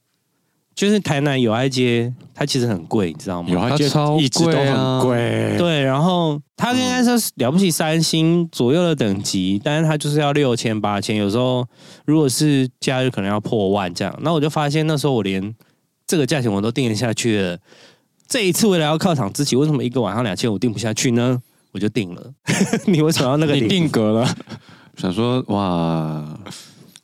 [0.75, 3.49] 就是台南友爱街，它其实很贵，你知道吗？
[3.49, 5.55] 友爱街超一直都很贵。
[5.55, 11.63] 对，然后它应该是了不起三星左右的等级，但是它就是要六千八千，有时候
[12.05, 14.19] 如果是假日可能要破万这样。
[14.21, 15.53] 那我就发现那时候我连
[16.05, 17.57] 这个价钱我都定得下去了。
[18.27, 21.41] 这一次为了要犒赏自己，为什么一个晚上两千五定不下去呢？
[21.71, 22.31] 我就定了。
[22.85, 23.53] 你为什么要那个？
[23.53, 24.35] 你定格了？
[24.97, 26.23] 想说哇。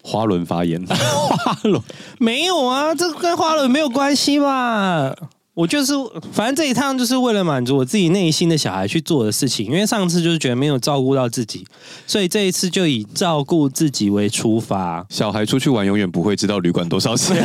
[0.02, 1.80] 花轮发言， 花轮
[2.18, 5.14] 没有啊，这跟花轮没有关系吧？
[5.60, 5.92] 我就是，
[6.32, 9.66] 反正这一趟就是为了满足我自己内心的小孩去做的事情。
[9.66, 11.68] 因为上次就是觉得没有照顾到自己，
[12.08, 15.06] 所以这一次就以照顾自己为出发。
[15.10, 17.44] 小孩出去玩永远不会知道旅馆多少钱，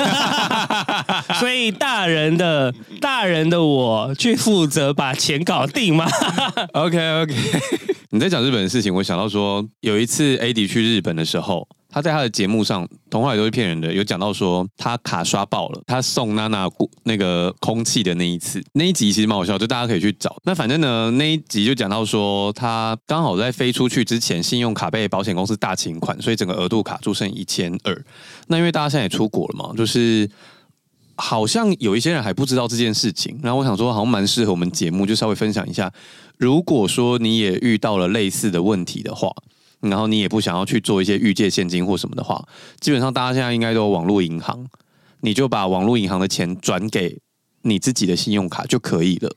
[1.40, 6.07] 所以大人的大人的我去负责把钱搞定嘛。
[6.74, 7.35] OK OK，
[8.11, 11.66] 你在讲日本的事情，我想到说有一次 AD 去日本的时候。
[11.94, 13.92] 他在他的节目上，童话里都是骗人的。
[13.94, 16.68] 有讲到说他卡刷爆了，他送娜娜
[17.04, 20.37] 那个空气的那一次，那一集其实蛮好笑，就大家可以去找。
[20.42, 28.04] 那反正呢，那一集就讲到说他刚好在飞出去之前，信用卡被保险公司大清款，所以整个额度卡住剩一千二。
[28.48, 30.28] 那因为大家现在也出国了嘛，就是
[31.14, 33.38] 好像有一些人还不知道这件事情。
[33.40, 35.92] 然后我想说，好像蛮适合我们节目，就稍微分享一下。
[36.38, 39.30] 如果说你也遇到了类似的问题的话。
[39.88, 42.44] 然后你也不想要去做一些预借现金或什么的话，
[42.81, 44.66] 基本上大家现在应该都有网络银行，
[45.20, 47.18] 你就把网络银行的钱转给
[47.62, 49.31] 你自己的信用卡就可以了。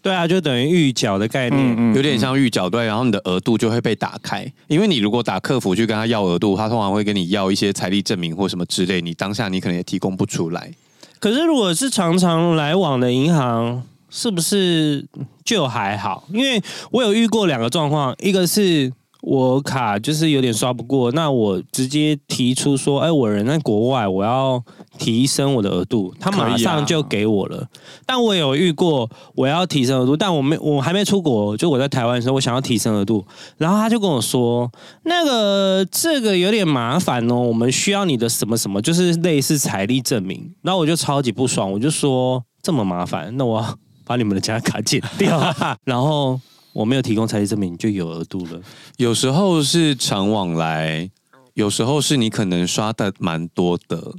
[0.00, 2.84] 对啊，就等于预缴的概念，嗯嗯嗯，有点像预缴对。
[2.84, 10.72] 然后你的额度就会被打开，因为你如果打客服去跟他要额度，他通常会跟你要一些财力证明或什么之类，你当下你可能也提供不出来。
[11.20, 15.06] 可是如果是常常来往的银行，是不是
[15.44, 16.26] 就还好？
[16.32, 18.92] 因为我有遇过两个状况，一个是。
[19.22, 24.60] 我卡就是有点刷不过，那我直接提出说，哎，我人在国外，我要
[24.98, 27.64] 提升我的额度，他马上就给我了。
[28.04, 33.24] 但我有遇过，我要提升额度，但我没，我还没出国，就我在台湾的时候，我想要提升额度，
[33.58, 34.68] 然后他就跟我说，
[35.04, 40.52] 那个这个有点麻烦哦，我们需要你的什么什么，就是类似财力证明。
[40.62, 45.40] 然后我就超级不爽，我就说这么麻烦，那我要把你们的家卡剪掉，
[45.86, 46.40] 然后。
[46.72, 48.60] 我没有提供财力证明，就有额度了。
[48.96, 51.10] 有时候是常往来，
[51.54, 54.12] 有时候是你可能刷的蛮多的，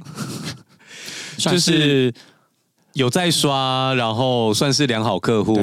[1.36, 2.14] 就是
[2.92, 5.58] 有在刷，然后算是良好客户。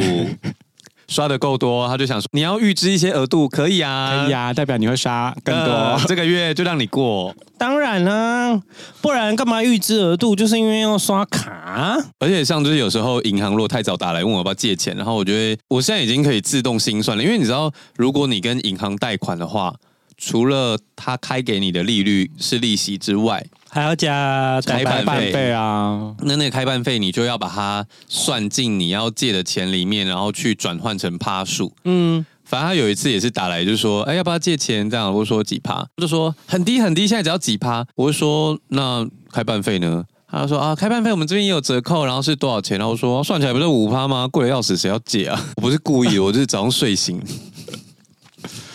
[1.12, 7.36] 刷的够多，他就想说你要预支一些额度，可以啊，可以啊，代表你会刷更多，呃、这个月就让你过。
[7.58, 8.62] 当然啦、啊，
[9.02, 10.34] 不然干嘛预支额度？
[10.34, 11.98] 就是因为要刷卡。
[12.20, 19.76] 而且像就是有时候银行如果太早打来问我要不要借钱，然后我觉得我现在已经可以自动心算了，因为你知道，如果你跟银行贷款的话，
[20.24, 26.14] 除了他开给你的利率是利息之外，还要加开办费啊。
[26.20, 31.74] 那那个开办费你就要把它算进你要借的钱里面，然后去转换成趴数。
[31.86, 32.24] 嗯。
[32.44, 37.86] 反正他有一次也是打来，就说：“哎，要不要借钱？”这样我就说几趴，我就说很低很低，现在只要几趴。
[37.96, 40.04] 我就说那开办费呢？
[40.30, 42.78] 他就说啊，开办费我们这边也有折扣，然后是多少钱？
[42.78, 44.28] 然后我说算起来不是五趴吗？
[44.28, 45.42] 贵的要死，谁要借啊？
[45.56, 47.22] 我不是故意，我就是早上睡醒。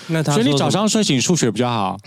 [0.08, 1.98] 那他所以你早上睡醒数学比较好？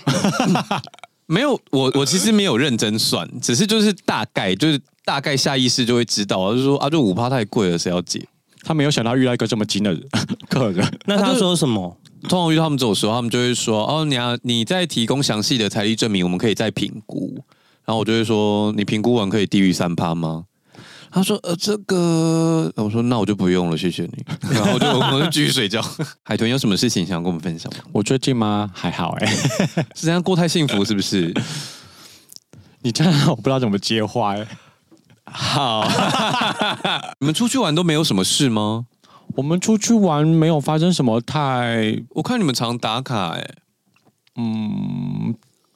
[1.27, 8.25] 没有，我我其实没有认真算，只是就是大概就是大概下意识就会知道，就是说啊，就五趴太贵了，谁要借？
[8.63, 10.03] 他没有想到遇到一个这么精的人
[10.49, 11.95] 客人，那他说什么？
[12.27, 17.35] 通常遇到他们走的时候，他们就会说：“哦，你要你再提供详细的财力证明，我们可以再评估。”
[17.85, 20.43] 然后我就会说：“你评估完可以低于三趴吗？”
[21.12, 24.24] 他说：“呃，这个……”我说：“那我就不用了，谢谢你。
[24.52, 25.82] ”然后我就我就继续睡觉。
[26.24, 27.84] 海豚有什么事情想跟我们分享吗？
[27.91, 28.69] 我最近吗？
[28.74, 31.34] 还好哎、欸， 是这样过太幸福是不是？
[32.82, 34.48] 你这样我不知道怎么接话哎、欸。
[35.32, 35.88] 好，
[37.19, 38.86] 你们出去玩都没有什么事吗？
[39.36, 41.95] 我们出去玩没有发生什么太……
[42.15, 43.56] 我看你们常打卡、欸，哎，
[44.38, 45.36] 嗯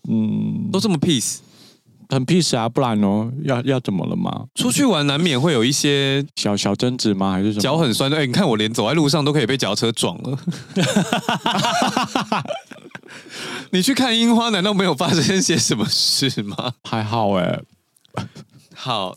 [0.09, 1.37] 嗯，都这么 peace，
[2.09, 3.31] 很 peace 啊，不然哦？
[3.43, 4.45] 要要怎么了吗？
[4.55, 7.31] 出去玩难免会有一些小小争执吗？
[7.31, 7.61] 还是什么？
[7.61, 8.17] 脚很酸的？
[8.17, 10.37] 哎、欸，你看我连走在路上都可以被脚车撞了。
[13.71, 16.73] 你去看樱花，难道没有发生些什么事吗？
[16.83, 17.63] 还好哎、欸。
[18.75, 19.13] 好，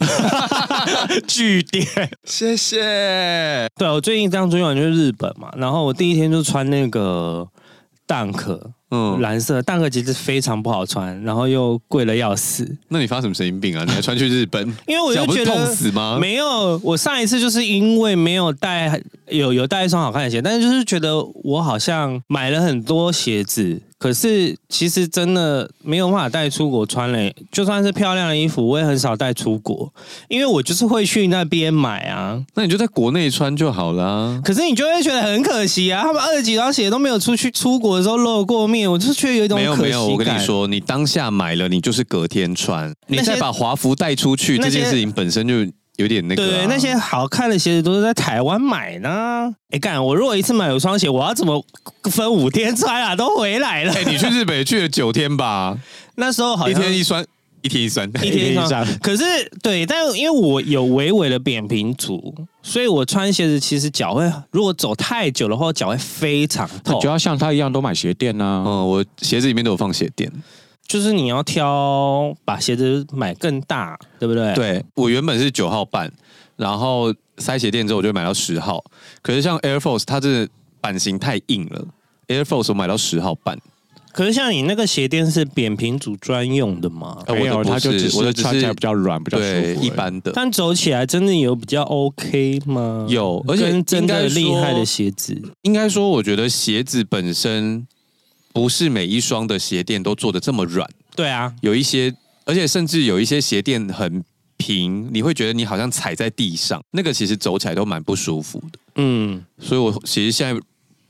[1.27, 1.85] 据点，
[2.25, 3.69] 谢谢。
[3.77, 7.47] 对，我最近一张出去玩就是日本嘛，然后我第一天就穿那个
[8.07, 8.61] Dunk，
[8.97, 12.67] 嗯，蓝色 Dunk 其实非常不好穿，然后又贵了要死。
[12.89, 13.85] 那你发什么神经病啊？
[13.85, 14.63] 你还穿去日本？
[14.89, 16.19] 因为我就觉得痛死吗？
[16.21, 23.83] 没有，我上一次就是因为没有带，有有带一双好看的鞋，但是就是觉得我好像买了很多鞋子。
[23.99, 29.91] 可是其实真的没有办法带出国穿嘞，就算是漂亮的衣服，我也很少带出国，
[30.29, 32.39] 因为我就是会去那边买啊。
[32.55, 34.39] 那你就在国内穿就好啦。
[34.45, 39.59] 可是你就会觉得很可惜啊，他们二十几双鞋都没有出去出国的时候露过面，我就是觉得有一种。
[39.59, 45.67] 没有没有，我跟你说，你当下买了，你就是隔天穿，你再把华服带出去，这件事情本身就。
[45.97, 49.51] 有点那个、啊，对，那些好看的鞋子都是在台湾买呢。
[49.71, 51.65] 哎，干，我如果一次买五双鞋，我要怎么
[52.11, 53.17] 分五天穿啊？
[53.17, 53.95] 都回来了。
[53.95, 55.75] 哎，你去日本去了九天吧？
[56.17, 57.25] 那时候好像一天一双，
[57.67, 58.87] 一天一双， 一天一双。
[59.01, 59.25] 可是
[59.63, 67.01] 对，但因为我有微微的扁平足，所以我穿鞋子其实脚会，如果走太久的话，脚会非常痛。
[67.01, 68.65] 就要像他一样都买鞋垫呢、啊。
[68.67, 70.33] 嗯，我鞋子里面都有放鞋垫。
[70.87, 74.55] 就是你要挑，把鞋子买更大，对不对？
[74.55, 76.09] 对，我原本是九号半，
[76.55, 78.85] 然后塞鞋垫之后我就买到十号。
[79.21, 80.49] 可是像 Air Force，它这个
[80.81, 81.85] 版型太硬了
[82.29, 83.59] ，Air Force 我买到十号半。
[84.17, 87.23] 可是像你那个鞋垫是扁平足专用的吗？
[87.29, 90.33] 没有，它就只是穿起来比较软，比较舒服，一般的。
[90.35, 93.07] 但走起来真的有比较 OK 吗？
[93.09, 97.87] 有，而且真的厉害的鞋子，应该说，我觉得鞋子本身。
[98.57, 102.11] 不是每一双的鞋垫都做的这么软，对啊，有一些，
[102.47, 104.25] 而且甚至有一些鞋垫很
[104.57, 108.79] 平，你会觉得你好像踩在地上，那个其实走起来都蛮不舒服的。
[108.95, 110.59] 嗯，所以我其实现在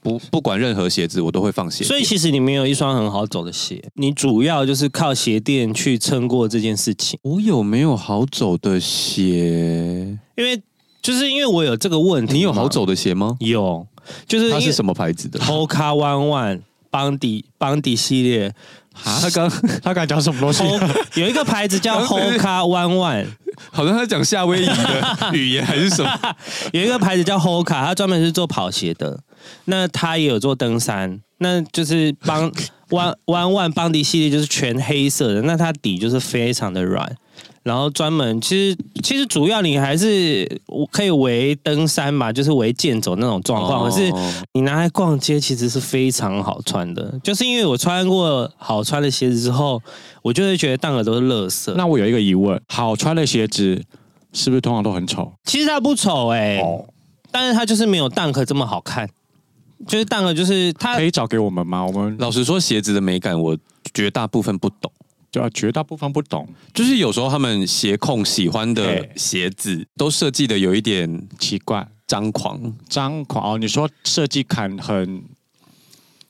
[0.07, 1.83] 不不管任何鞋子，我都会放鞋。
[1.83, 7.19] 所以其实你没有一双很好走的鞋，你主要就是靠鞋垫去撑过这件事情。
[7.23, 10.16] 我有没有好走的鞋？
[10.37, 10.62] 因为
[11.03, 12.35] 就是因为我有这个问题。
[12.35, 13.37] 你有好走的鞋吗？
[13.40, 13.85] 有，
[14.29, 16.61] 就是它是什么牌子的？Hoka One One。
[16.88, 18.55] 邦迪邦迪系列，
[19.02, 19.50] 他刚
[19.82, 20.62] 他刚讲什么东西？
[21.20, 23.26] 有一个牌子叫 Hoka One One，
[23.70, 26.11] 好像他讲夏威夷的语言还是什么？
[26.72, 29.20] 有一个牌子叫 Hoka，他专门是做跑鞋的。
[29.66, 32.50] 那他也有做登山，那就是邦
[32.88, 37.14] One One One 邦迪系列就是全黑色的，那它底就是非常的软。
[37.66, 40.48] 然后专门其实其实主要你还是
[40.92, 43.90] 可以为登山嘛，就是为健走那种状况。
[43.90, 44.09] 可是
[44.52, 49.83] 你拿来逛街其实是非常好穿的，就是因为我穿过好穿的鞋子之后，
[50.22, 51.74] 我就会觉得当的都是垃圾。
[51.74, 53.83] 那我有一个疑问，好穿的鞋子
[54.33, 55.33] 是不是通常都很丑？
[55.42, 56.87] 其实它不丑哎、欸，哦、
[57.33, 59.11] 但是它就是没有 Dunk 这么好看。
[59.88, 61.85] 就是 Dunk 就是它可以找给我们吗？
[61.85, 63.59] 我们老实说，鞋子的美感我
[63.92, 64.92] 绝大部分不懂。
[65.37, 72.59] 对啊，绝大部分不懂，就是有时候他们鞋控喜欢的鞋子都设计的有一点奇怪，张狂，
[72.89, 73.59] 张狂哦！
[73.59, 75.22] 你说设计感很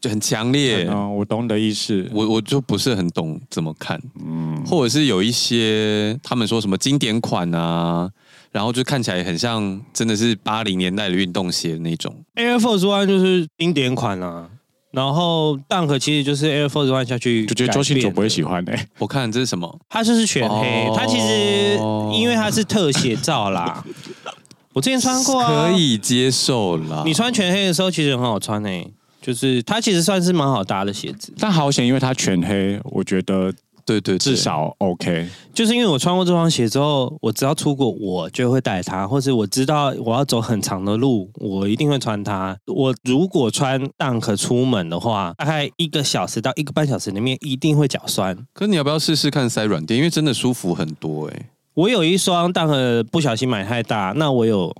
[0.00, 8.11] 就很强烈，嗯，我懂你的意思，我我就不是很懂怎么看，嗯，或者是有一些他们说什么经典款啊，
[8.50, 14.50] 然后就看起来很像真的是八零年代的运动鞋那种，Air Force One 就是经典款啊。
[14.97, 18.88] 然后 Dunk 其实就是 Air Force One 下去，就觉得周信总不会喜欢诶、欸。
[18.99, 19.78] 我看这是什么？
[19.90, 23.84] 它就是全黑，它、哦、其实因为它是特写照啦。
[24.72, 27.03] 我之前穿过、啊，可以接受啦。
[27.05, 31.30] 你穿全黑的时候其实很好穿诶、欸，就是它其实算是蛮好搭的鞋子。
[31.38, 33.53] 但好险，因为它全黑，我觉得。
[33.87, 42.59] 对对，至少 OK，就是因为我穿过这双鞋之后，我只要出国，我就会带它，或是我知道我要走很长的路，我一定会穿它。
[42.66, 48.37] 我如果穿 Dunk 出门的话，大概一个小时到一个半小时里面一定会脚酸。
[48.53, 49.97] 可是你要不要试试看塞软垫？
[49.97, 51.49] 因为真的舒服很多哎。
[51.74, 54.74] 我有一双 Dunk 不小心买太大，那我有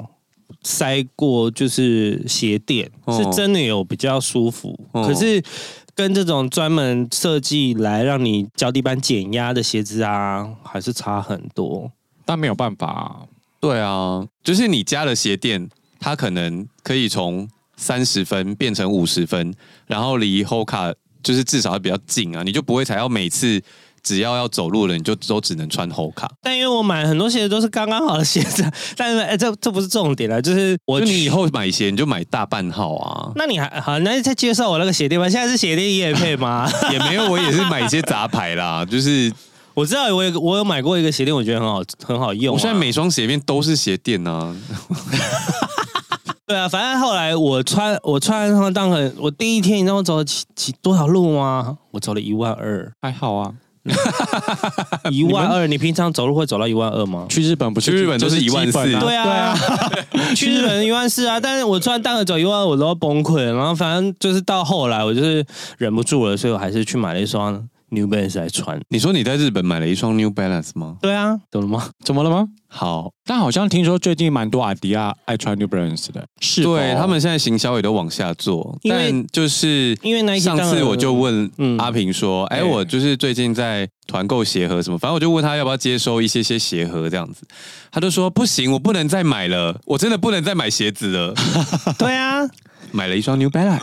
[0.65, 5.41] 塞过，就是鞋垫是真的有比较舒服，可是。
[5.97, 11.91] 跟这种专门设计来让你脚底板减压的鞋子啊，还是差很多。
[12.25, 13.27] 但没有办法，
[13.59, 15.69] 对啊，就是你加了鞋垫，
[15.99, 19.55] 它可能可以从三十分变成五十分，
[19.87, 23.63] 然后离 Hoka 就是至少比较近啊，你就不会踩到每次。
[24.07, 26.29] 只要要走路了，你就都只能穿 Hoka。
[26.41, 28.65] 但因为我买很多鞋子都是刚刚好的鞋子，
[28.97, 33.33] 但是哎，这这不是重点了，就是我就你以后买鞋你就买大半号啊。
[33.35, 35.29] 那你还好，那你再介绍我那个鞋垫吧。
[35.29, 36.71] 现在是鞋垫也配吗？
[36.93, 38.85] 也没有，我也是买一些杂牌啦。
[38.85, 39.33] 就是
[39.75, 42.57] 我知道我有我有买过一个鞋垫，我觉得很好很好用啊。
[42.57, 44.55] 我现在每双鞋面都是鞋垫啊。
[46.47, 51.77] 对啊，反正后来我穿我穿上当很，我第一天你知道我走了几几多少路吗？
[51.91, 53.53] 我走了一万二，还好啊。
[55.11, 57.27] 一万二，你平常走路会走到一万二吗？
[57.29, 59.57] 去日本不是去日本都是一万四，对啊，
[60.35, 61.39] 去日本一万四啊！
[61.41, 63.45] 但是我穿单个走一万二，我都要崩溃。
[63.45, 65.45] 然后反正就是到后来，我就是
[65.79, 67.69] 忍不住了，所以我还是去买了一双。
[67.91, 70.97] New Balance 来穿，你说你在日本买了一双 New Balance 吗？
[71.01, 71.91] 对啊，懂了吗？
[72.05, 72.49] 怎么了吗？
[72.69, 87.47] 好，但好像听说最近蛮多阿迪亚爱穿 New Balance 的，是对他们现在行销也都往下做，因为就是因为那上次我就问阿平说，哎、嗯欸，我就是最近在团购鞋盒什么，反正我就问他要不要接收一些些鞋盒这样子，
[87.93, 91.35] 他就说不行，我不能再买了，我真的不能再买鞋子了。
[91.99, 92.43] 对啊。
[92.93, 93.81] 买了一双 New Balance，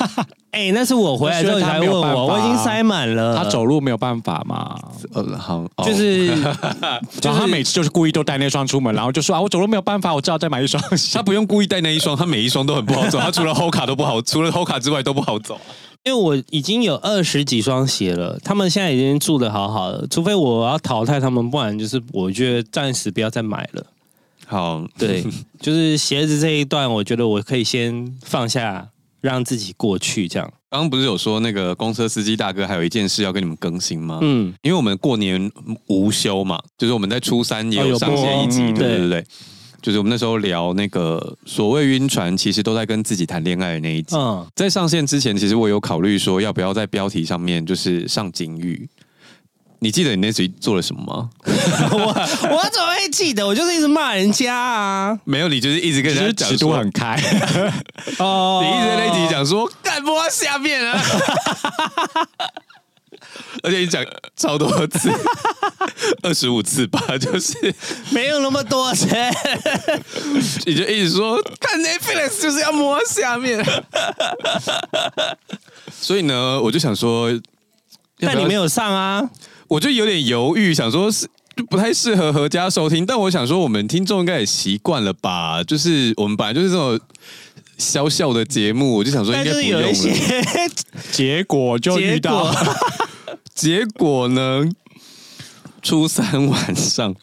[0.52, 3.36] 哎、欸，那是我回来之后才问我，我已经塞满了。
[3.36, 4.76] 他走路没有办法嘛？
[5.14, 6.26] 呃，好，就是，
[7.22, 10.82] 然后他每次就是故意都带那双出门，然后就说啊，我走路没有办法，我只好再买一双。
[11.14, 15.58] 他不用故意带那一双，他每一双都很不好走，他除了 Hoka 都不好，除了 Hoka 之外都不好走。
[16.02, 23.84] 因为我已经有二十几双鞋了，他们现在已经住的好好的，除非我要淘汰他们，不然就是我觉得暂时不要再买了。
[24.50, 25.24] 好，对，
[25.62, 28.88] 就是鞋子这一段，我觉得我可以先放下，
[29.20, 30.26] 让自己过去。
[30.26, 34.18] 这样，刚刚不是有说那个公车司机大哥还有一件事要跟你们更新吗？
[34.22, 35.48] 嗯，因为我们过年
[35.86, 39.24] 无休嘛，就是我们在初三也有上线一集，哦、对对对，
[39.80, 44.16] 就是我们那时候聊那个所谓晕船，其实都在跟自己谈恋爱的那一集。
[44.16, 48.88] 嗯，在上线之前，其实我有考虑说要不要在标题上面就是上警语。
[49.82, 51.30] 你记得你那时做了什么吗？
[51.92, 53.46] 我我怎么会记得？
[53.46, 55.18] 我就是一直骂人家啊！
[55.24, 57.16] 没有，你就是一直跟人家讲，尺度很开。
[58.18, 61.02] 哦，你一直在那一集讲说干不往下面啊！
[63.62, 64.04] 而且你讲
[64.36, 65.10] 超多次，
[66.22, 67.74] 二十五次吧，就是
[68.10, 69.06] 没有那么多次。
[70.66, 73.64] 你就一直说看 Netflix 就是要摸下面。
[76.00, 77.30] 所以呢，我就想说，
[78.18, 79.28] 但你没有上啊。
[79.70, 81.28] 我就有点犹豫，想说是
[81.68, 85.62] 不太适合合家收听，但我想说我们听众应该也习惯了吧？
[85.62, 86.98] 就是我们本来就是这种
[87.78, 89.88] 小小的节目，我就想说应该不用了。
[91.12, 92.52] 结果就遇到，
[93.54, 94.68] 结果呢？
[95.82, 97.14] 初三晚上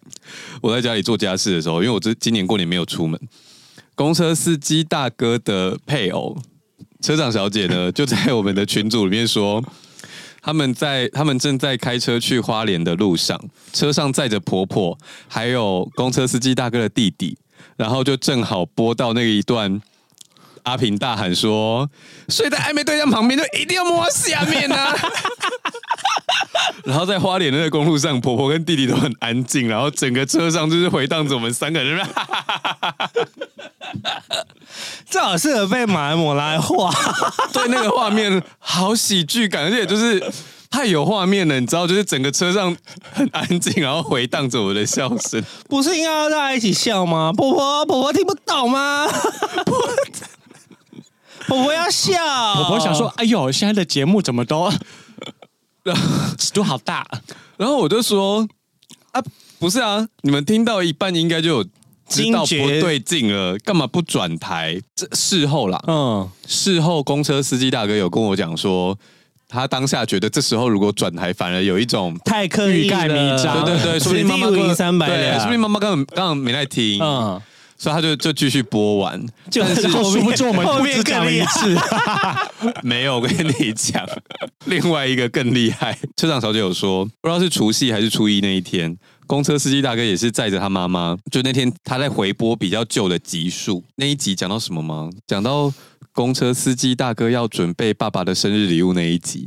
[0.62, 3.20] 我在家里做家事的时候，因为我这今年过年没有出门，
[3.94, 6.38] 公车司机大哥的配偶
[7.02, 9.62] 车长小姐呢，就在我们的群组里面说。
[10.42, 13.40] 他们在他们正在开车去花莲的路上，
[13.74, 17.38] 车上载着婆婆，还有公车司机大哥的弟弟，
[17.76, 19.82] 然后就正好播到那一段，
[20.64, 21.90] 阿平大喊说
[22.30, 24.96] ：“睡在暧昧对象旁边就一定要摸下面啊！”
[26.86, 32.06] 然后在花莲的那个公路上，婆婆跟弟弟都很安静，然后整个车上就是回荡着我们三个人。
[35.10, 36.92] 这好适合被马来貘来画，
[37.54, 40.22] 对那个画面好喜剧感，而且就是
[40.70, 42.76] 太有画面了，你知道，就是整个车上
[43.14, 45.42] 很安静，然后回荡着我的笑声。
[45.70, 47.32] 不是应该要大家一起笑吗？
[47.32, 49.08] 婆婆，婆婆听不懂吗？
[51.48, 52.14] 婆婆要笑。
[52.56, 54.70] 婆婆想说：“哎呦，现在的节目怎么都
[56.38, 57.06] 尺度好大？”
[57.58, 58.48] 然后我就说
[59.12, 59.22] ：“啊，
[59.60, 61.64] 不是啊，你们听到一半应该就有
[62.10, 64.82] 知道不对劲了，干嘛不转台？
[64.96, 68.98] 这事后啦，嗯，事后公车司机大哥有跟我讲说。”
[69.50, 77.42] 他当下觉得这时候如果转台，反而有一种太刻意了，对对对，说不定妈妈赢三百，对，说不定妈妈刚刚刚刚没在听，嗯，
[77.78, 81.76] 所以他就就继续播完，就是殊不知我们不止讲了一次，
[82.84, 84.08] 没有，我跟你讲，
[84.66, 95.10] 另外一个更厉害，车长小姐有说，不知道是除夕还是初一那一天，公车司机大哥也是载着他妈妈，就那天他在回播比较旧的集数，那一集讲到什么吗？
[95.28, 95.72] 讲到。
[96.14, 99.46] 公车司机大哥要准备爸爸的生日礼物那一集，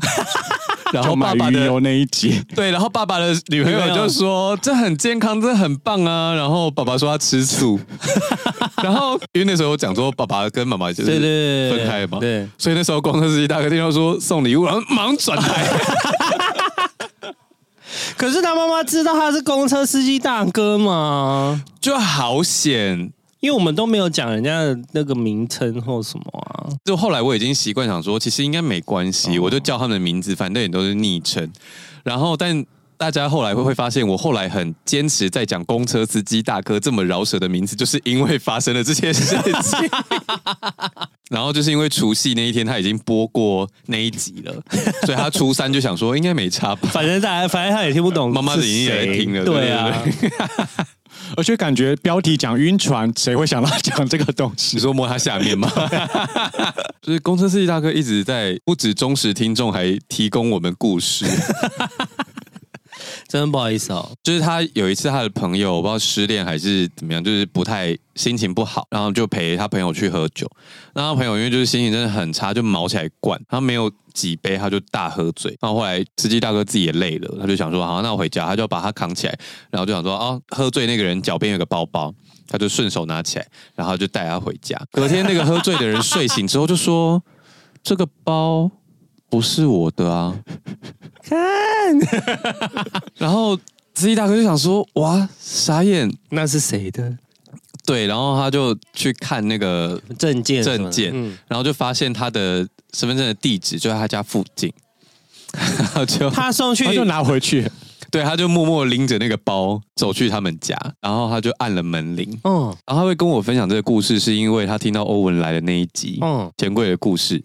[0.94, 6.34] 然后爸爸的那一集， 对，然后爸爸的女朋友就说这很健康，这很棒啊。
[6.34, 7.78] 然后爸爸说他吃素，
[8.82, 15.66] 然后因为那时候讲说爸爸跟妈妈就是分开嘛，对，所以那时候公车司机大哥听到说送礼物，然后马上转台。
[18.16, 21.62] 可是他妈妈知道他是公车司机大哥吗？
[21.80, 23.12] 就好险。
[23.40, 31.50] 因为我们都没有讲人家的那个名称或什么啊，就后来我已经习惯想说，其实应该没关系，哦、我就叫他们的名字，反正也都是昵称。
[32.04, 32.64] 然后，但
[32.98, 39.90] 大家后来会会发现，我后来很坚持在讲公车司机大哥这么饶舌的名字，就是因为发生了这些事情。
[41.30, 44.52] 然后就是因为除夕那一天他已经播过那一集了，
[45.06, 50.02] 所以他初三就想说应该没差吧，反正大家反正他也听不懂，妈妈的已经也来听了，对啊。
[50.04, 50.68] 对对对
[51.36, 54.76] 而且感觉标题讲晕船，谁会想到讲这个东西？
[54.76, 55.70] 你说摸他下面吗？
[57.00, 61.24] 就是公车司机大哥一直在不止忠实听众，还提供我们故事。
[63.30, 70.50] 真的不好意思哦，就是他有一次他的朋友，我不知道失恋还是怎么样，就是不太心情不好，然后就陪他朋友去喝酒。
[70.92, 75.56] 然后朋友因为就是心情真的很差，就毛起来灌，他没有几杯他就大喝醉。
[75.60, 79.38] 然后后来司机大哥自己也累了，他就想说好，那我回家，他就把他扛起来，
[79.70, 82.12] 然后就想说哦，喝醉那个人脚边有个包包，
[82.48, 84.76] 他就顺手拿起来，然后就带他回家。
[84.90, 87.22] 隔天那个喝醉的人睡醒之后就说
[87.80, 88.68] 这个包。
[89.30, 90.36] 不是我的啊！
[91.22, 91.38] 看，
[93.18, 93.56] 然后
[93.94, 97.16] 司机大哥就想说：“哇，傻眼，那是谁的？”
[97.86, 104.72] 对，然后他就去看那个证件，证件，嗯、然后就发现他的身份证的地址就在他家附近，
[105.76, 107.68] 然 后就他送去，他就拿回去，
[108.10, 117.42] 对，他就默默拎着那个包走去他们家，然后他就按了门铃，嗯，然后他会跟我分享这个故事，是因为他听到欧文来的那一集，嗯，钱柜的故事。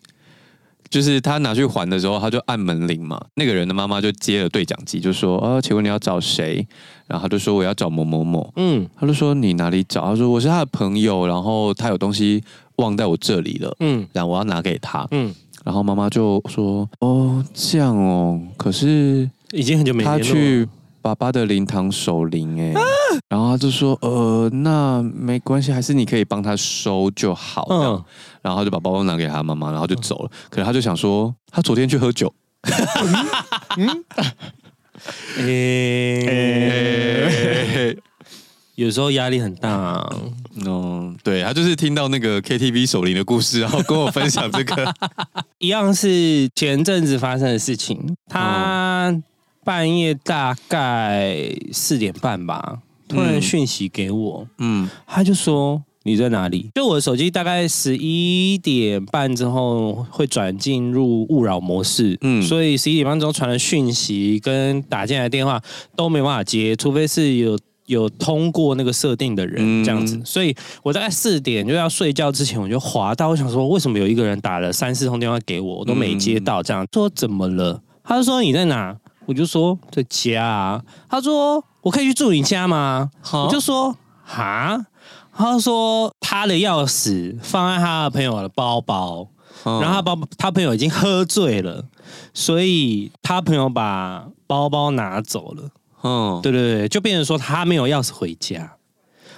[0.89, 3.19] 就是他拿去还的时候，他就按门铃嘛。
[3.35, 6.65] 那个人的妈妈就接了对讲机，就说：“哦，请问你要找谁？”
[7.07, 12.43] 然后他就说：“我要找某某某。”嗯，他就说：“你哪里找？”他说：“我是他的朋友，然后他有东西
[12.77, 15.07] 忘在我这里了。”嗯，然后我要拿给他。
[15.11, 15.33] 嗯，
[15.63, 20.67] 然后妈妈就说：“哦，这样哦，可是已经很久没他去。”
[21.05, 22.81] 爸爸的灵堂守灵哎，啊、
[23.29, 27.67] 然后他就说呃，那没关系，还是你可以帮他收就好。
[27.69, 28.03] 嗯，
[28.41, 30.31] 然后他就把包包拿给他妈妈，然后就走了。
[30.49, 32.33] 可是他就想说，他昨天去喝酒。
[33.77, 34.03] 嗯，
[38.73, 40.09] 有时候压力很大，啊。
[40.65, 44.91] 嗯，对，他就是听到那个 KTV 守灵的故事，然后跟我分享这个，
[45.59, 48.17] 一样是前阵子发生的事情。
[48.27, 49.11] 他。
[49.11, 49.23] 嗯
[49.65, 51.35] 半夜大概
[51.73, 56.69] 四点半吧，突然讯息给我，嗯，他就说你在哪里？
[56.75, 65.59] 就我的手机大概十一点半之后会转进入勿扰模式，嗯，所以十一点半之后传的讯息跟打进来的电话
[65.95, 67.57] 都没办法接，除非是有
[67.87, 70.21] 有通过那个设定的人这样子。
[70.23, 77.81] 所以我大概四点就要睡觉之前，我就滑到，我想说为什么有一个人打了三四通电话给我，我都没接到，这样说怎么了？
[78.03, 78.95] 他就说你在哪？
[79.25, 83.09] 我就说在家啊，他说我可以去住你家吗？
[83.33, 84.85] 我就说哈，
[85.33, 89.27] 他说他的钥匙放在他的朋友的包包，
[89.63, 91.85] 然后他包他朋友已经喝醉了，
[92.33, 95.69] 所以他朋友把包包拿走了。
[96.03, 98.73] 嗯，对对对，就变成说他没有钥匙回家。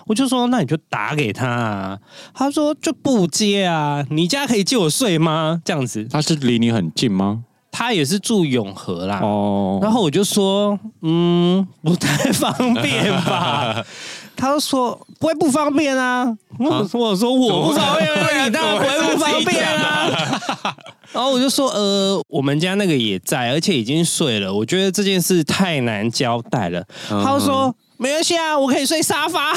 [0.06, 2.00] 我就说那你就打给他啊，
[2.34, 5.62] 他说就不接啊，你家可以借我睡吗？
[5.66, 7.44] 这样子，他是离你很近吗？
[7.72, 9.20] 他也是住永和啦。
[9.22, 13.84] 哦，然后我就说，嗯，不太方便吧。
[14.36, 16.26] 他就说不会不方便啊。
[16.60, 20.76] 我说我说我不方便，你当然不会不方便啊。
[21.12, 24.54] 然后我就说，呃，我们家那个也在，而且已经睡了。
[24.54, 26.84] 我觉得这件事太难交代了。
[27.10, 29.54] 他就说没关系啊，我可以睡沙发。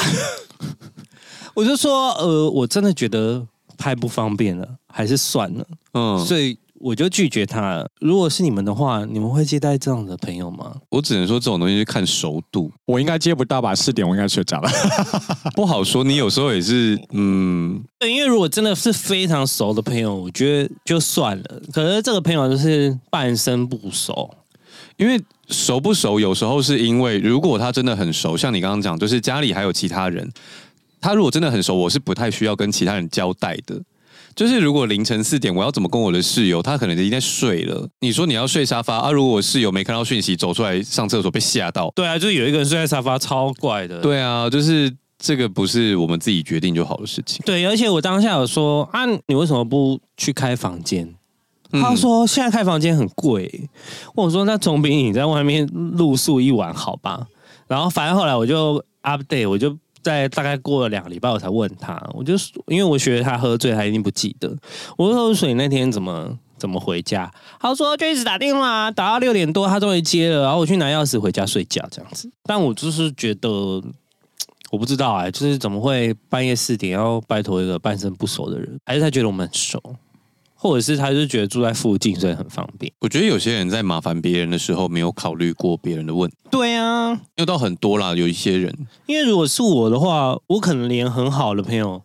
[1.53, 3.45] 我就说，呃，我真的觉得
[3.77, 5.65] 太不方便了，还是算了。
[5.93, 6.57] 嗯，所以。
[6.81, 7.87] 我就拒绝他了。
[7.99, 10.75] 如果是你们的话，你们会接待这样的朋友吗？
[10.89, 12.71] 我只能说这种东西是看熟度。
[12.85, 13.75] 我应该接不到吧？
[13.75, 14.69] 四点我应该睡着了，
[15.55, 16.03] 不好说。
[16.03, 21.61] 你有时候也是，嗯，对，因为如果真的是非常熟的朋友，我觉得就算了。
[21.71, 24.29] 可是这个朋友就是半生不熟，
[24.97, 30.31] 因为熟不熟，有时候是因为如果他真的很熟，像你刚刚讲，就是家里还有其他人，
[30.99, 33.79] 他如果真的很熟，我是不太需要跟其他人交代的。
[34.35, 36.61] 就是如果凌晨四点，我要怎么跟我的室友？
[36.61, 37.87] 他可能已经在睡了。
[37.99, 39.11] 你说你要睡沙发啊？
[39.11, 41.91] 如果我室友没看到讯息，走出来上厕所被吓到？
[41.95, 43.99] 对啊，就是有一个人睡在沙发，超怪的。
[43.99, 47.41] 对啊，就是这个不是我们自己决定就好的事情。
[47.45, 51.13] 对，而且我当下有说啊，你为什么不去开房间？
[51.73, 53.69] 嗯、他说现在开房间很贵。
[54.15, 55.67] 我说那总比你在外面
[55.97, 57.27] 露宿一晚好吧？
[57.67, 59.77] 然后反正后来我就 update，我就。
[60.03, 62.33] 在大概过了两个礼拜，我才问他，我就
[62.67, 64.55] 因为我觉得他喝醉，他一定不记得。
[64.97, 70.43] 我说：“所以那天怎么怎么回家？”他说：“就一直打电话，打到六点多，他终于接了。
[70.43, 72.29] 然后我去拿钥匙回家睡觉，这样子。
[72.43, 73.49] 但我就是觉得，
[74.71, 78.79] 我不知道哎、就是怎么会半夜四点要拜托一个半生不熟的人？
[78.85, 79.81] 还是他觉得我们很熟？”
[80.61, 82.91] 或者是他就觉得住在附近，所以很方便。
[82.99, 86.37] 我觉得有些人在麻烦别人的时候，没有考虑过别人的问题。
[86.51, 88.71] 对啊，有到很多啦，有一些人。
[89.07, 91.99] 因为如果是我的话，我可能连很好的朋友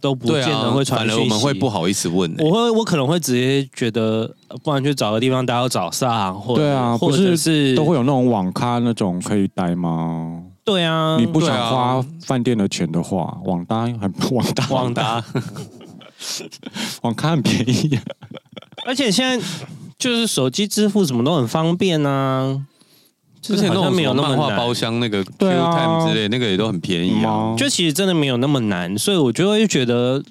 [0.00, 1.16] 都不见得会传讯息。
[1.16, 2.44] 反而我们会不好意思问、欸。
[2.44, 4.34] 我会，我可能会直接觉得，
[4.64, 10.42] 不然去找个地方待到早上，或者对啊，或者是都会有那种网咖那种可以待吗？
[10.64, 15.24] 对啊，你不想花饭店的钱的话，网搭很 网搭网搭。
[17.02, 17.98] 网咖很便宜，
[18.86, 19.46] 而且现在
[19.98, 22.66] 就是手机支付什么都很方便啊。
[23.42, 27.56] 之前都没有那么漫画包厢那个 QTime 之类，那个也都很便宜啊。
[27.56, 30.22] 就其实真的没有那么难，所以我就会觉得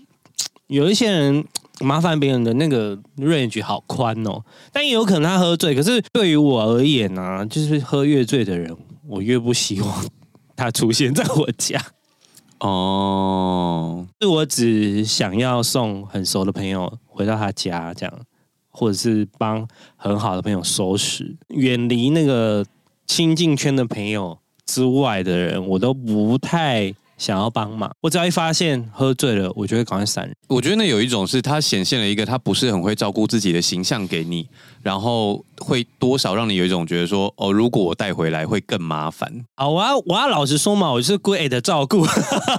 [0.68, 1.44] 有一些人
[1.80, 4.44] 麻烦别人的那个 range 好宽哦。
[4.72, 8.78] 但也有可能他喝醉，可是对于我而言呢、啊，就是喝越醉的人，
[9.08, 10.06] 我越不希望
[10.56, 11.84] 他出现在我家。
[12.60, 18.20] 哦，是我只想要送很熟的朋友回到他家，这样，
[18.70, 22.66] 或者是帮很好的朋友收拾，远离那个
[23.08, 26.94] 亲近圈的朋友之外的人，我都不太。
[27.20, 30.34] 想要帮忙，我只要一发现喝醉了，我就会赶快闪人。
[30.48, 34.48] 我觉得那有一种是他显现了一个他不是很会照顾自己的形象给你，
[34.82, 39.46] 然后会多少让你有一种觉得说，哦，如果我带回来会更麻烦。
[39.58, 42.08] 好，我要我要老实说嘛，我是 great 的照顾，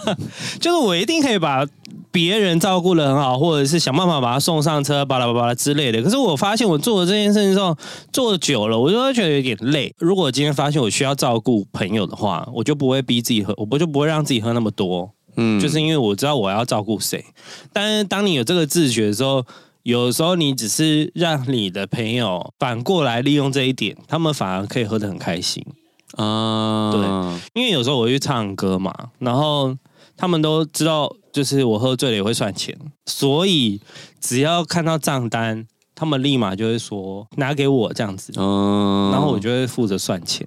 [0.60, 1.66] 就是我一定可以把。
[2.12, 6.02] 别人照顾的很好，或者是想办法把他送上车，巴拉巴拉之类的。
[6.02, 7.76] 可是我发现我做了这件事情之后，
[8.12, 9.94] 做久了，我就会觉得有点累。
[9.98, 15.10] 如果我今天发现我需要照顾朋友的话，我就不会逼自己喝，我不就不会让自己喝那么多。
[15.36, 17.24] 嗯，就是因为我知道我要照顾谁。
[17.72, 19.44] 但是当你有这个自觉的时候，
[19.84, 25.64] 有时候你只是让你的朋友反过来利用这一点，他们反而可以喝得很开心
[26.16, 26.90] 啊。
[26.92, 27.00] 对，
[27.60, 29.76] 因为有时候我会去唱歌嘛，然后
[30.16, 31.14] 他们都知道。
[31.32, 32.76] 就是我喝醉了也会算钱，
[33.06, 33.80] 所以
[34.20, 40.46] 只要看到账单，他们立马就会说拿给我这样子，嗯，然后我就会负责算钱，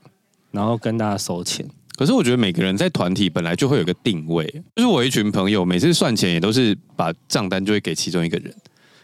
[0.52, 1.66] 然后跟大家收钱。
[1.96, 8.54] 可是我觉得每个人在团体本来就会有个定位，就是我一群朋友每次算钱也都是把账单就会给其中一个人，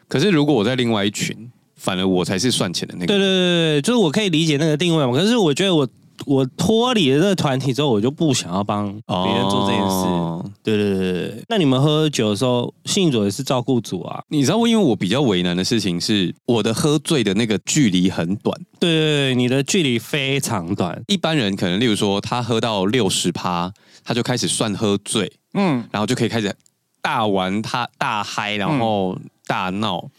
[0.08, 3.08] 可是如果我在另外一群，反而我才是算钱的那个。
[3.08, 5.88] 对对对对，就是我可以理解那个定位嘛，可是我觉得我。
[6.26, 10.06] 我脱离了这个团体之后，我就不想要帮别人做这件事。
[10.06, 10.46] Oh.
[10.64, 14.22] 对对对对，那你们喝酒的时候，信主也是照顾组啊？
[14.30, 18.60] 你知道，因为我比较为难的事情是，我的喝醉的那个距离很短。
[18.80, 21.02] 对对对，你的距离非常短。
[21.08, 23.72] 一般人可能，例如说，他喝到六十趴，
[24.04, 26.54] 他就开始算喝醉，嗯，然后就可以开始
[27.02, 29.18] 大玩他大嗨，然后
[29.48, 30.12] 大闹，嗯、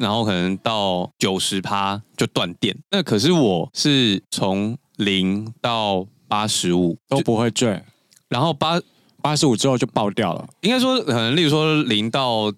[0.00, 2.76] 然后可能到九十趴就断电。
[2.90, 4.76] 那可是我是从。
[4.96, 7.82] 零到八十五都不会醉，
[8.28, 8.80] 然后八
[9.20, 10.48] 八十五之后就爆掉了。
[10.60, 12.52] 应该说，可能例如说零到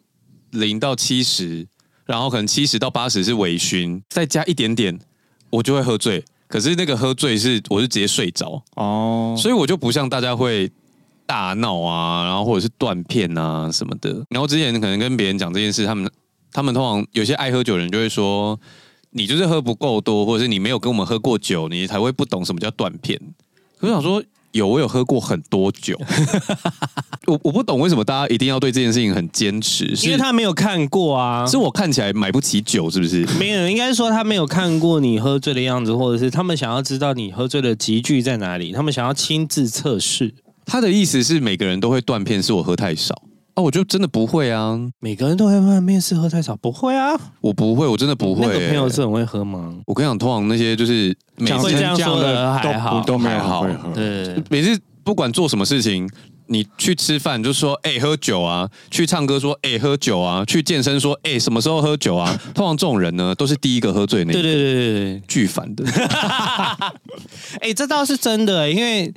[0.50, 1.66] 零到七十，
[2.04, 4.98] 然后可能七十到八十是微醺，再加一点点，
[5.50, 6.24] 我就会喝醉。
[6.48, 10.70] 可是那个喝醉是我是直接睡着哦，所以我就不像大家会
[11.26, 14.24] 大闹啊，然后或者是断片啊什么的。
[14.30, 16.10] 然后之前可能跟别人讲这件事，他们
[16.52, 18.58] 他们通常有些爱喝酒的人就会说。
[19.16, 23.18] 你就是喝不够多，或者是你没有跟我们喝过酒，你才会不懂什么叫断片。
[23.78, 24.22] 可是我想说。
[24.52, 26.00] 有，我有喝过很多酒，
[27.28, 33.26] 我我不懂为什么大家一定要对这件事情很坚持，因为他没有看过啊，是我看起来买不起酒，是不是？
[33.38, 40.32] 没有，应该说他没有看过你喝醉的样子，或者是他们想要知道你喝醉的集聚在哪里，他们想要亲自测试。
[40.64, 43.25] 他的意思是每个人都会断片，是我喝太少。
[43.56, 44.78] 哦，我就真的不会啊！
[45.00, 47.18] 每个人都会问面试喝太少，不会啊！
[47.40, 48.52] 我不会，我真的不会、欸。
[48.52, 49.74] 那个朋友是很会喝吗？
[49.86, 53.66] 我跟你讲，通常那些就是每次这样说的还好，都还好。
[53.94, 56.06] 对，每次不管做什么事情，
[56.48, 62.38] 你去吃饭就说哎、欸、喝酒啊， 去唱歌说哎、欸、喝酒啊，去健身说哎、欸、什么时候喝酒啊？
[62.54, 64.42] 通常这种人呢，都是第一个喝醉那个。
[64.42, 65.82] 对对对对对，巨烦的。
[67.60, 69.14] 哎、欸，这倒是真的、欸，因为。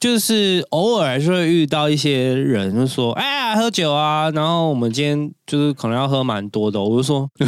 [0.00, 7.28] 就是偶尔就会遇到一些人，就说：“哎呀，喝酒啊！”然后我们今天就是可能要喝蛮多的，我就说。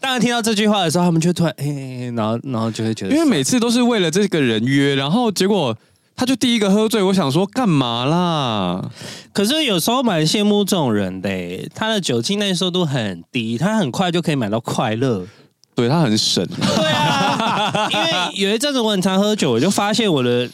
[0.00, 5.76] 当然听到这句话的时候，他们就突然哎、欸，然后然后就会觉得，因为每次都是为了这个人约，然后结果
[6.14, 7.02] 他就第一个喝醉。
[7.02, 8.88] 我想说干嘛啦？
[9.32, 11.28] 可是有时候蛮羡慕这种人的，
[11.74, 15.26] 他的酒精耐受度很低，他很快就可以买到快乐。
[15.74, 16.46] 对，他很省。
[16.46, 20.48] 对啊，因为有一阵子我很常喝酒，我就发现我的。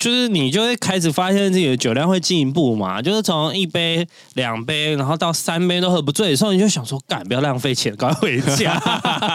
[0.00, 8.80] 就是你就会开始发现自己的酒量会进一步嘛，就是从一杯、两杯，然后到三杯都喝不醉的时候，你就想说，干，不要浪费钱，赶快回家。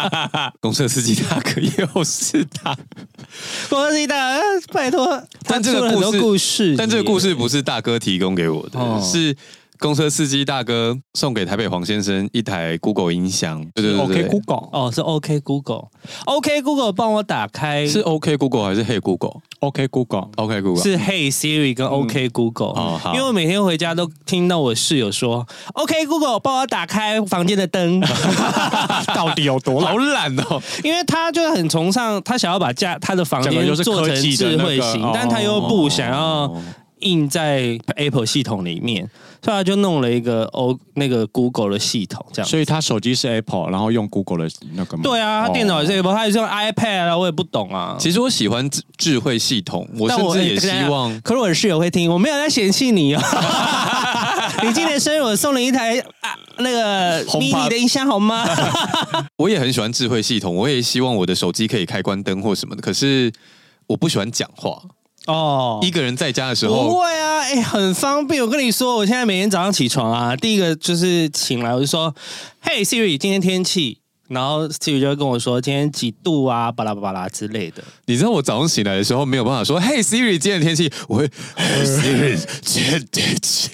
[0.59, 2.75] 公车司机大哥又是他，
[3.69, 4.41] 公车司机大哥，
[4.73, 5.23] 拜托。
[5.43, 9.37] 但这个故事，故事但这个故事不是大哥提供给我的，哦、是。
[9.79, 21.31] 公车司机大哥送给台北黄先生一台 Google 音响，对对对，OK Google，哦，是 OK Google，OK Google 帮我打开，是 OK Google 还是 Hey Google？OK Google，OK Google，是 Hey
[21.31, 27.99] Siri 跟 OK Google，哦，好，因为我每天回家都听到我室友说 OK Google 帮我打开房间的灯，
[29.13, 30.61] 到底有多好懒哦？
[30.83, 36.51] 因为他就很崇尚，他想要把家他的房间做成智慧型，但他又不想要。
[36.99, 39.07] 印在 Apple 系统里面，
[39.45, 42.49] 所以他就弄了一个 O 那个 Google 的系统，这样。
[42.49, 44.97] 所以他手机是 Apple，然后用 Google 的那个。
[45.03, 47.95] 对啊，他电脑也是 Apple，他也是用 iPad 啊，我也不懂啊。
[47.99, 51.21] 其实我喜欢智智慧系统，我甚至也希望。
[51.21, 53.21] 可是我的室友会听，我没有在嫌弃你哦。
[54.63, 58.43] 你今年生日，我送了一台啊那个 mini 的音箱，好吗？
[59.37, 62.81] 我也很喜欢智慧系统，我也希望我的手机可以开关灯或什么的。
[62.81, 63.31] 可是
[63.85, 64.81] 我不喜欢讲话。
[65.27, 68.41] 哦，一个人在家的时候不会啊，哎、欸，很方便。
[68.43, 72.13] 我跟你说，我现在每天早上起床啊，第一个就是醒来，我就说
[72.61, 76.71] ：“嘿，Siri，今天天气。”然后 Siri 就会跟我说：“今天几度啊？
[76.71, 83.69] 巴拉巴拉之类的。”你知道我早上醒来的时候没有办法说：“嘿，Siri，今天天气。”我会：“Hey Siri，今天天气。”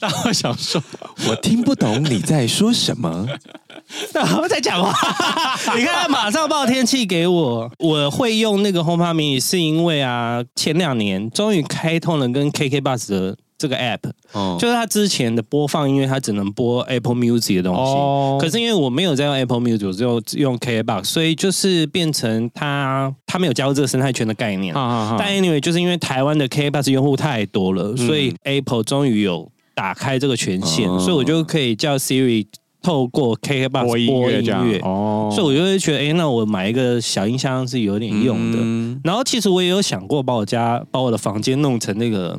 [0.00, 0.82] 然后我想说
[1.28, 3.26] ：“我听不懂你在说什么。
[4.42, 4.92] ”我在讲话，
[5.76, 7.70] 你看他马上报天气给我。
[7.78, 14.00] 我会用那个 HomePod mini 是因为啊，前两年终于开通了跟 KK Bus 的这个 app，
[14.32, 17.80] 哦，就是它之前的播放音乐它只能播 Apple Music 的东西。
[17.80, 24.74] 哦，可是因为我没有在用 Apple Music，我只有用 KKBOX，所以就是变成它它没有加入这个生态圈的概念。
[24.74, 32.46] 但 anyway，就是因为台湾的 KKBOX 用户太多了，所以 Apple 终于有打开这个权限，所以我就可以叫 Siri。
[32.82, 38.58] 透过 KKBOX 播音乐，哦，所以我就会觉得，哎、欸，那我买一个小音箱是有点用的。
[38.60, 42.38] 嗯、然后其实我也有想过，把我家、把我的房间弄成那个，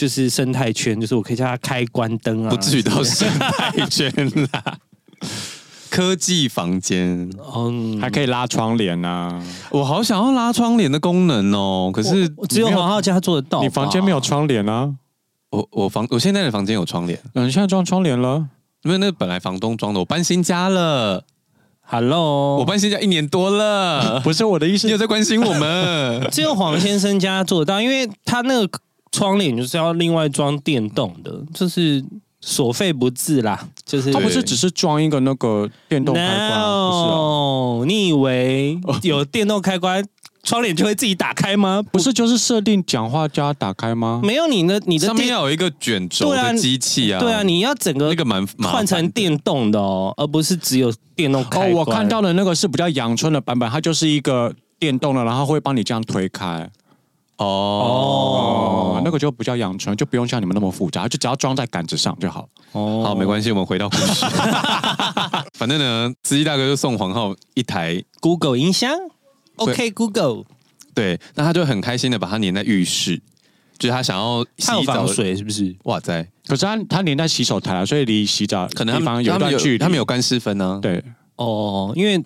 [0.00, 4.10] 就是生态圈，就是我可以叫它开关灯啊，不至于到生态圈
[4.50, 4.78] 啦。
[5.90, 9.44] 科技房间，嗯，还可以拉窗帘啊！
[9.70, 13.60] 我好想要拉窗帘的功能哦，可是只有黄浩家做得到。
[13.60, 14.90] 你房间没有窗帘啊？
[15.50, 18.46] 我我房我现在的房间有窗帘，嗯，你现在装窗帘了。
[18.84, 21.24] 因为那本来房东装的，我搬新家了。
[21.82, 24.86] Hello，我搬新家一年多了， 不是我的意思。
[24.86, 26.26] 你有在关心我们？
[26.32, 28.80] 只有黄先生家做得到，因为他那个
[29.12, 32.04] 窗帘就是要另外装电动的，就是
[32.40, 33.68] 所费不至啦。
[33.84, 37.84] 就是它不是只是装一个那个电动开关，no, 不是哦？
[37.86, 40.04] 你以为有电动开关？
[40.42, 41.82] 窗帘就会自己打开吗？
[41.92, 44.22] 不是，就是设定讲话加打开吗？
[44.24, 47.20] 没有，你的你的上面要有一个卷轴的机器啊。
[47.20, 51.70] 对啊，你要整个那个蛮换成电动的哦，而不是只有电动开关。
[51.70, 56.70] 哦，我看到的那个是比较阳春的版本，它就是一个电动的，然后会帮你这样推开。
[57.40, 62.46] 哦，哦，那个就不叫养成，就不用像你们那么复杂，就只要装在杆子上就好。
[62.72, 64.26] 哦，好，没关系，我们回到故事。
[65.58, 68.92] 反正呢，司机大哥就送黄浩一台 Google 音箱。
[69.56, 70.44] OK Google，
[70.94, 73.20] 对，那他就很开心的把它粘在浴室，
[73.78, 75.74] 就是他想要洗澡水，是不是？
[75.84, 76.26] 哇塞！
[76.46, 80.78] 可是他他粘在洗手台啊，所以离洗澡可能他们有一段距离，他们有干湿分呢。
[80.82, 81.02] 对，
[81.36, 82.22] 哦，因为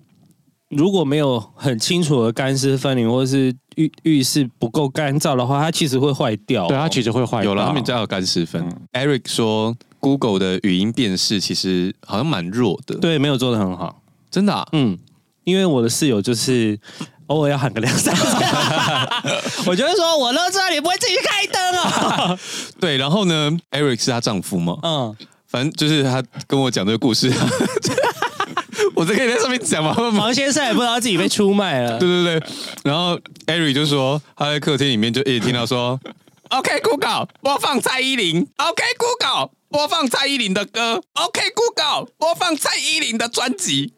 [0.69, 6.67] 如果没有很清楚的干湿分离，或者是浴浴室不够干燥的话，它其实会坏掉、哦。
[6.67, 7.51] 对，它其实会坏掉。
[7.51, 8.61] 有了，他们家有干湿分。
[8.63, 12.95] 嗯、Eric 说，Google 的语音辨识其实好像蛮弱的。
[12.97, 14.01] 对，没有做的很好，
[14.31, 14.67] 真的、啊。
[14.71, 14.97] 嗯，
[15.43, 16.77] 因为我的室友就是
[17.27, 18.25] 偶尔要喊个两三次，
[19.69, 22.39] 我觉得说我都知道你不会自己开灯啊。
[22.81, 24.77] 对，然后呢，Eric 是她丈夫嘛？
[24.81, 25.15] 嗯。
[25.47, 27.31] 反正就是她跟我讲这个故事，
[28.95, 29.93] 我这可以在上面讲吗？
[30.17, 31.99] 王先生也不知道自己被出卖了。
[31.99, 32.47] 对对对，
[32.83, 35.99] 然后艾瑞就说他在客厅里面就一直听到说
[36.49, 43.93] ，OK Google 播放蔡依林，OK Google 播放蔡依林的歌，OK Google 播放蔡依林的专辑。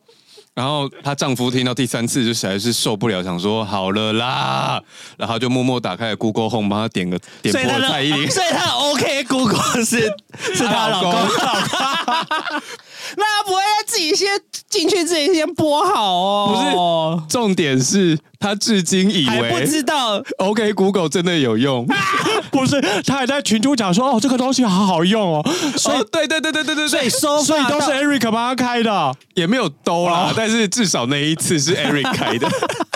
[0.55, 4.81] 然后她丈夫听到第三次就实在是受不了，想说好了啦，
[5.15, 8.31] 然后就默默打开了 Google Home，帮他点个点播蔡依林。
[8.31, 10.11] 所以他 OK Google 是
[10.55, 11.13] 是她老公，
[13.15, 14.27] 那他不会自己先
[14.69, 17.23] 进去自己先播好哦？
[17.23, 21.87] 不是，重点是他至今以为不知道 OK Google 真的有用，
[22.51, 22.81] 不是？
[23.05, 25.49] 他还在群主讲说哦，这个东西好好用哦。
[25.77, 30.33] 所以对对对对对对，所以收所以都是 Eric 帮他开的，也没有兜啦。
[30.35, 32.47] 但是至少那一次是 Eric 开的，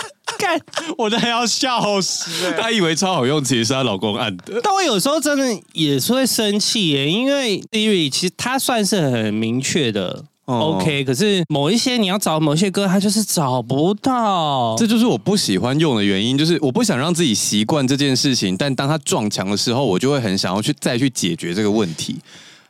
[0.42, 0.60] 看
[0.98, 2.52] 我都要笑死！
[2.60, 4.60] 他以为超好用，其实是她老公按的。
[4.62, 14.74] 但我有时候真的也是会生气耶，因为 Siri 其实它算是很明确的、嗯、OK，可是某一些你要找某些歌，它就是找不到。
[14.76, 22.18] 这就是我不喜欢用的原因，就是我不想让自己习惯这件事情，但当它撞墙的时候，我就会很想要去再去解决这个问题。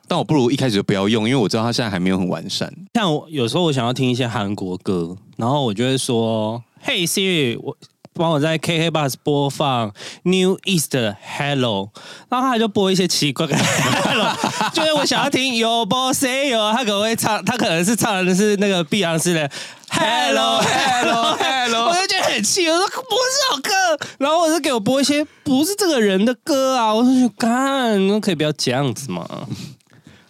[0.09, 2.70] 但我不如一开始就不要用，因为我知道它现在还没有很完善。
[2.93, 7.76] 像我有时候我想要听一些韩国歌，然后我就会说：“Hey Siri，我
[8.14, 9.93] 帮我在 KK Bus 播放
[10.24, 10.95] New East
[11.39, 11.91] Hello。”
[12.28, 13.57] 然后他就播一些奇怪的
[14.05, 14.35] Hello，
[14.72, 19.51] 就是我想要听 Your Boss Say Yo，，他可能会唱，他可能是唱的是那个碧昂斯的
[19.89, 29.26] Hello Hello Hello， 我就觉得很气，我说不是好歌，然后我就给我播一些不是这个人的歌啊，我说去干，可以不要这样子吗？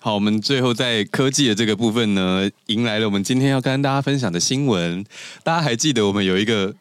[0.05, 5.05] 好，我们最后在科技的这个部分呢，迎来了我们今天要跟大家分享的新闻。
[5.45, 6.75] 大家还记得我们有一个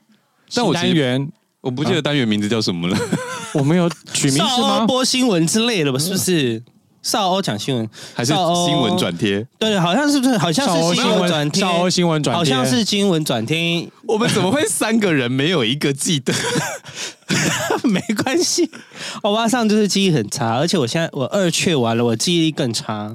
[0.55, 1.30] 但我单元，
[1.61, 2.97] 我不记得单元名字叫什么了。
[2.97, 3.01] 啊、
[3.53, 4.86] 我们有取名字吗？
[4.89, 5.99] 播 新闻之类的吧？
[5.99, 6.63] 是不是？
[7.02, 9.45] 少欧讲新闻，还是新闻转贴？
[9.58, 10.38] 对对，好像是不是？
[10.38, 11.62] 好像是新闻转贴。
[11.62, 13.89] 少欧新闻转贴，好像是新闻转贴。
[14.08, 16.34] 我们怎么会三个人没有一个记得？
[17.84, 18.70] 没关系，
[19.24, 23.14] 欧巴上就是记忆很差，而且我现在我二确完了，我记忆力更差。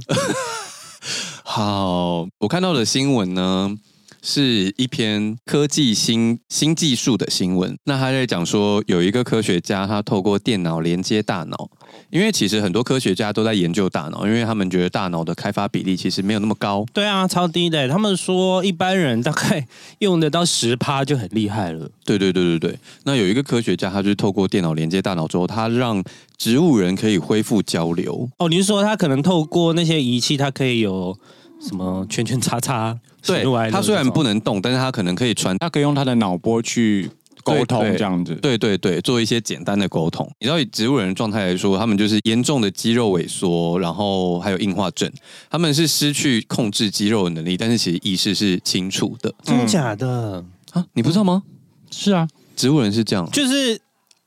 [1.44, 3.76] 好，我看到的新闻呢，
[4.20, 7.78] 是一篇科技新新技术的新闻。
[7.84, 11.70] 那他在讲说，有一个科学家，他透过电脑连接大脑。
[12.10, 16.86] 因为其实很多科学家都在研究大脑，因为他们觉得大脑的开发比例其实没有那么高。
[16.92, 17.88] 对啊，超低的。
[17.88, 19.66] 他们说一般人大概
[19.98, 21.90] 用得到十趴就很厉害了。
[22.04, 22.78] 对对对对对。
[23.04, 26.02] 那有一个科学家，他就是透过电脑连接大脑之后，他让
[26.38, 28.28] 植物人可以恢复交流。
[28.38, 31.16] 哦，你是说他可能透过那些仪器，他可以有
[31.60, 32.98] 什么圈圈叉叉？
[33.22, 37.10] 对，他虽然不能动，但是他可能可以传，他可以用他的脑波去。
[37.46, 40.28] 沟通这样子，对对对，做一些简单的沟通。
[40.40, 45.10] 你知道，以植物人的状态来说，他们就是严重的肌肉萎缩，然后还有硬化症。
[45.48, 49.32] 他们是失去控制肌肉的能力，但是其实意识是清楚的。
[49.44, 50.84] 真的假的啊？
[50.94, 51.44] 你不知道吗？
[51.90, 53.80] 是啊，植物人是这样，就是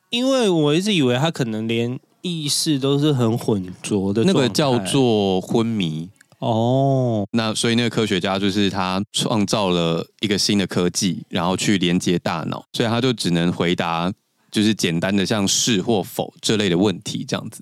[0.09, 6.09] 因为我一直以为他可能连意识都是很混浊的，那个叫做昏迷。
[6.39, 14.11] 哦，那所以那个科学家就是他创造了一个新的科技，然后去连接大脑，所以他就只能回答
[14.49, 17.61] 就是简单的像是或否这类的问题这样子。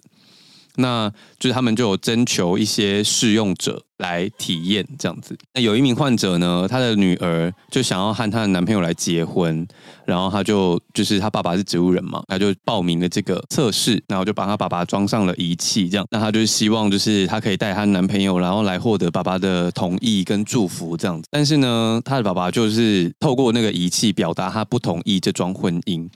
[0.75, 5.37] 那就是他们就有征求一些试用者来体验这样子。
[5.53, 9.67] 那有一名患者呢，他的女儿就想要和她的男朋友来结婚，
[10.05, 16.05] 然后她就就是她爸爸是植物人嘛，他就报名了这个测试，然后就把她爸爸装上了仪器，这样。
[16.11, 21.27] 那她就希望就是她可以带她男朋友，然后来获得爸爸的同意跟祝福这样子。
[21.31, 26.07] 但是呢，她的爸爸就是透过那个仪器表达他不同意这桩婚姻。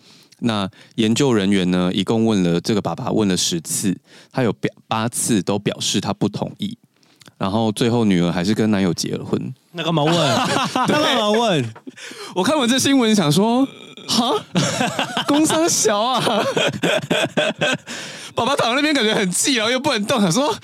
[0.44, 3.96] 那研究人员呢，一共问了这个爸爸问了十次，
[4.32, 6.76] 他有表八次都表示他不同意，
[7.42, 9.52] 然后最后女儿还是跟男友结了婚。
[9.72, 10.14] 那干嘛问？
[10.88, 11.74] 那干嘛问？
[12.36, 13.68] 我看完这新闻想说，
[14.08, 14.32] 哈，
[15.28, 16.22] 工商小啊，
[18.36, 20.56] 爸爸躺在那边感觉很气，然后又不能动，想说。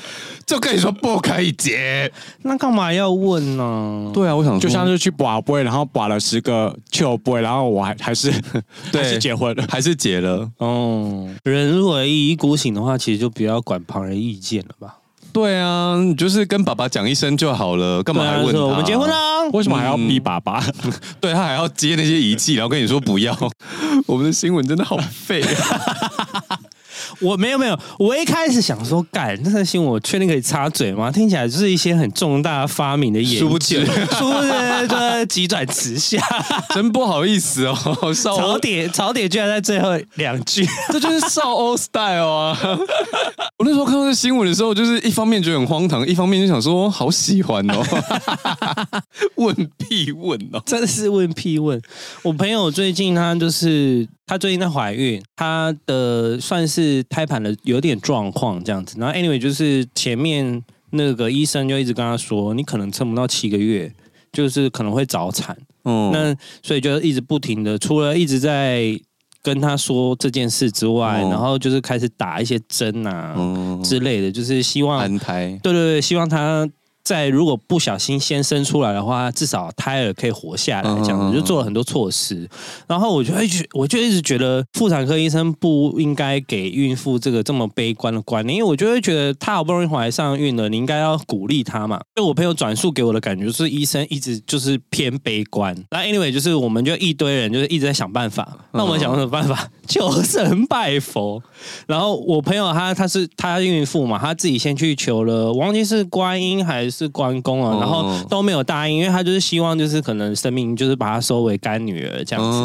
[0.46, 2.10] 就跟你说不可以结，
[2.44, 4.10] 那干嘛要问呢？
[4.14, 8.32] 对啊，我想就像是去拔杯，然后拔了十个球杯，然后我还还是
[8.90, 10.50] 对还是结婚了，还是结了。
[10.60, 14.96] 哦，人如果一意孤行的话，其实就不要管旁人意见了吧。
[15.38, 18.60] 对啊，你就是跟爸爸讲一声就好了，干嘛还问他？
[18.60, 20.60] 我们结婚啦，为什么还要逼爸爸？
[20.84, 23.38] 嗯、对他还要接那些仪器，然后跟你说不要。
[24.08, 26.60] 我们的新闻真的好废啊！
[27.22, 31.12] 我没有没有，我一开始想说，干这个新闻，我确定可以插嘴吗？
[31.12, 36.22] 听起来就是一些很重大发明的研究，殊不知，殊不知就急转直下，
[36.74, 37.76] 真不好意思哦。
[38.14, 42.58] 槽点槽点居然在最后两句， 这就是少欧 style 啊！
[43.58, 47.84] 我那时候看到这新闻的时候，就是一方面觉得很荒唐，一方面就想说好喜欢哦，
[49.36, 51.82] 问屁问哦，真的是问屁问。
[52.24, 54.08] 我朋友最近她就是。
[54.30, 58.96] 她最近在怀孕，她的算是胎盘的有点状况这样子。
[59.00, 63.92] 然后 anyway 就是前面那个医生就一直跟他说，你可能撑不到七个月，
[64.32, 65.58] 就是可能会早产。
[65.86, 69.00] 嗯，那所以就一直不停的，除了一直在
[69.42, 73.36] 跟他说这件事之外，然后就是开始打一些针啊
[73.84, 75.60] 之类的，就是希望安胎。
[75.64, 76.68] 对对对，希望她。
[77.08, 82.46] 在如果不小心先生出来的话，至少胎儿可以活下来，这样子就做了很多措施。
[82.86, 91.98] 然后我就一直，我就一直觉得妇产科医生不应该给孕妇这个这么悲观的观念，因为我就会觉得她好不容易怀上孕了，你应该要鼓励她嘛。
[92.18, 95.74] 就我朋友转述给我的感觉，就是医生一直就是偏悲观。
[95.92, 98.46] 那 anyway，就是我们就一堆人就是一直在想办法。
[98.74, 99.70] 那我们想什么办法？
[99.88, 101.42] 求神拜佛。
[101.88, 106.97] 然后我朋友他他是他孕妇嘛，他自己先去求了，我忘记是观音还是。
[106.98, 112.58] 是关公啊，然后都没有答应，因为他就是希望就是可能生命就是把他收为干女儿这样子，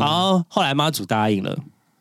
[0.00, 1.54] 然后后来妈祖答应了，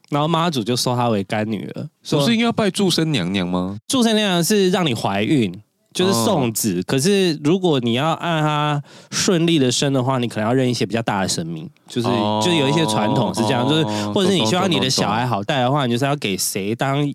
[0.09, 1.89] 然后妈祖就收她为干女儿。
[2.09, 3.77] 不是应该要拜祝生娘娘吗？
[3.87, 5.53] 祝生娘娘是让你怀孕，
[5.93, 6.81] 就是送子。
[6.83, 8.81] 可是如果你要按她
[9.11, 12.07] 顺利的生的话，你可能要认一些比较大的神明，就是
[12.41, 17.05] 就是有一些传统是这样，就是或者是你希望你的小孩好带的话，你就是要给谁当。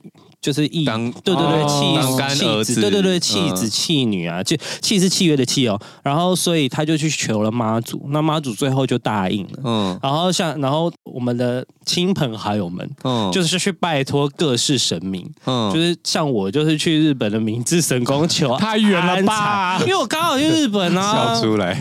[0.41, 5.79] 就是义，对对对，妻妻子，对对对，妻子妻女啊，就契是契约的契哦。
[6.03, 9.59] 然后所以他就去求了妈祖，那妈祖最后就答应了。
[9.65, 19.81] 嗯，然后像然后我们的亲朋好友们，嗯，就是去拜托各式神明，嗯，就是像我就是去日本的明治神宫求， 太远了吧？
[19.81, 21.77] 因为我刚好去日本啊， 笑出来。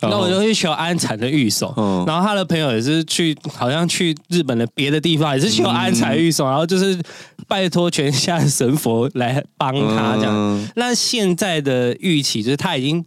[0.00, 6.98] 那我就去求安产的御守，嗯，然后他的朋友也是去，好像去日本的别的地方也是求安产御守，然后就是
[7.46, 7.81] 拜托。
[7.90, 13.04] 全下神佛来帮他这样，嗯、那现在的预期就是他已经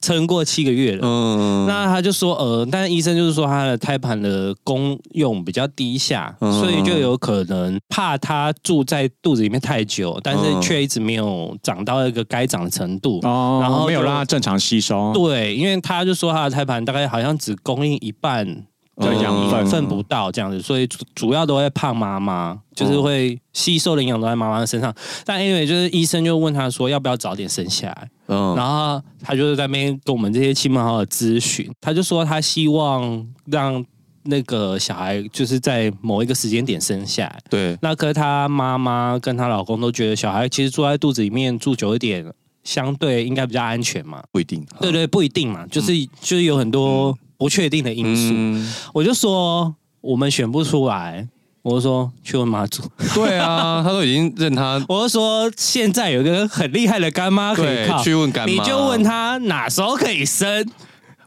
[0.00, 1.00] 撑过七个月了。
[1.02, 15.12] 嗯，那他就说，呃，但是医生就是说他的胎盘的功用比较低下，嗯、所以就有可能怕他住在肚子里面太久，但是却一直没有长到一个该长的程度，哦、然后没有让他正常吸收。
[15.12, 18.64] 对，因为他就说他的胎盘大概好像只供应一半。
[19.00, 24.92] 对，养分分不到这样子，所以主主要都会胖妈妈，就是会吸收的营养都在妈妈的身上。
[25.24, 33.84] 但因为就是医生就问他说要不要早点生下来，嗯，然后他就是在那边跟我们这些亲朋好友咨询，他就说他希望让
[34.24, 37.38] 那个小孩就是在某一个时间点生下来。
[37.48, 42.26] 对，那可是他妈妈跟她老公都觉得小孩其实住在肚子里面住久一点，
[42.64, 44.22] 相对应该比较安全嘛。
[44.32, 47.16] 不一定，对对，不一定嘛，就是就是有很多。
[47.38, 51.26] 不确定的因素，嗯、我就说我们选不出来，
[51.62, 52.82] 我就说去问妈祖。
[53.14, 54.84] 对啊， 他都已经认他。
[54.88, 60.68] 我就说现在有一个很厉害的干妈可以靠，去问干妈，你就问他哪时候可以生。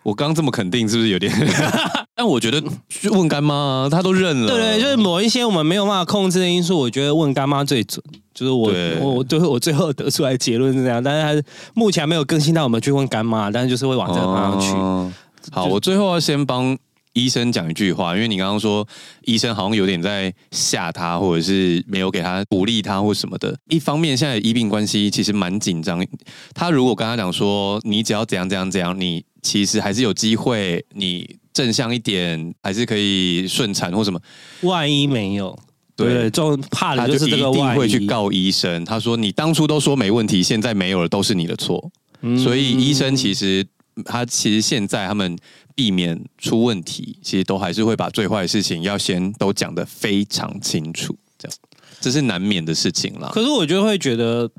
[0.03, 1.32] 我刚这么肯定，是不是有点？
[2.16, 4.47] 但我觉得去问干妈，他都认了。
[4.47, 8.03] 对对，就是某一些我们没有办法控制的因素，我觉得问干妈最准。
[8.34, 14.72] 就是我对我对我最后得出来的结论是这样，但是他目前还没有更新到我们去问干妈，但是就是会往这个方向去。
[14.76, 15.12] 哦
[15.50, 16.78] 好，我最后要先帮
[17.14, 18.88] 医生讲一句话，因为你刚刚说
[19.26, 23.58] 医生好像有点在吓他，或者是没有给他鼓励他或什么的。
[23.70, 26.06] 一方面，现在医病关系其实蛮紧张。
[26.54, 34.18] 他如果跟他讲说，你只要怎样怎样怎样，你其实还是有机会，你正向一点，还是可以顺产或什么。
[34.62, 35.58] 万一没有，
[35.98, 37.62] 对，就怕的就是这个万一。
[37.62, 38.86] 一定会去告医生。
[38.86, 41.92] 他说，你当初都说没问题，现在没有了，都是你的错。
[42.22, 43.68] 嗯、所以医生其实。
[44.06, 45.38] 他其实现在他们
[45.76, 51.58] 避免出问题，其实都还是会把最坏的事情要先都讲得非常清楚，这样
[52.00, 53.30] 这是难免的事情啦。
[53.34, 54.50] 可是我就会觉得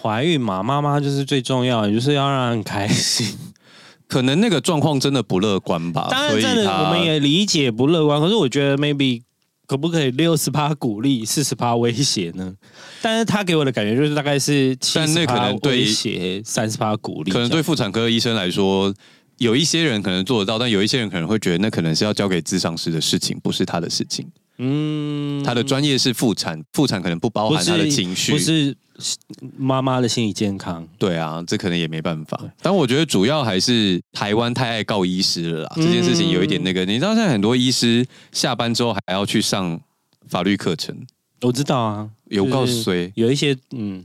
[0.00, 3.36] 怀孕嘛，妈妈就是最重要的，就是要让人开心。
[4.06, 6.08] 可能那个状况真的不乐观吧？
[6.10, 8.20] 当然，真的我们也理解不乐观。
[8.20, 9.22] 可是我觉得 maybe。
[9.66, 12.54] 可不可以六十趴鼓励，四十趴威胁呢？
[13.00, 17.30] 但是他给我的感觉就是大概是七十趴威胁，三十趴鼓励。
[17.30, 18.94] 可能对妇产科医生来说，
[19.38, 24.26] 有一些人可能做得到，但有一些人可能会觉得那可能是要交给智商师的事情，不是他的事情。
[24.58, 28.76] 嗯，他的专业是妇产，妇产可能不包含他的情绪，不是
[29.56, 30.86] 妈妈的心理健康。
[30.98, 32.40] 对啊，这可能也没办法。
[32.62, 36.84] 但我觉得主要还是台湾太爱告医师了啦，嗯、这件事情有一点那个。
[36.84, 39.80] 你知道现在很多医师下班之后还要去上
[40.28, 40.96] 法律课程，
[41.40, 44.04] 我知道啊，有告谁，有一些嗯，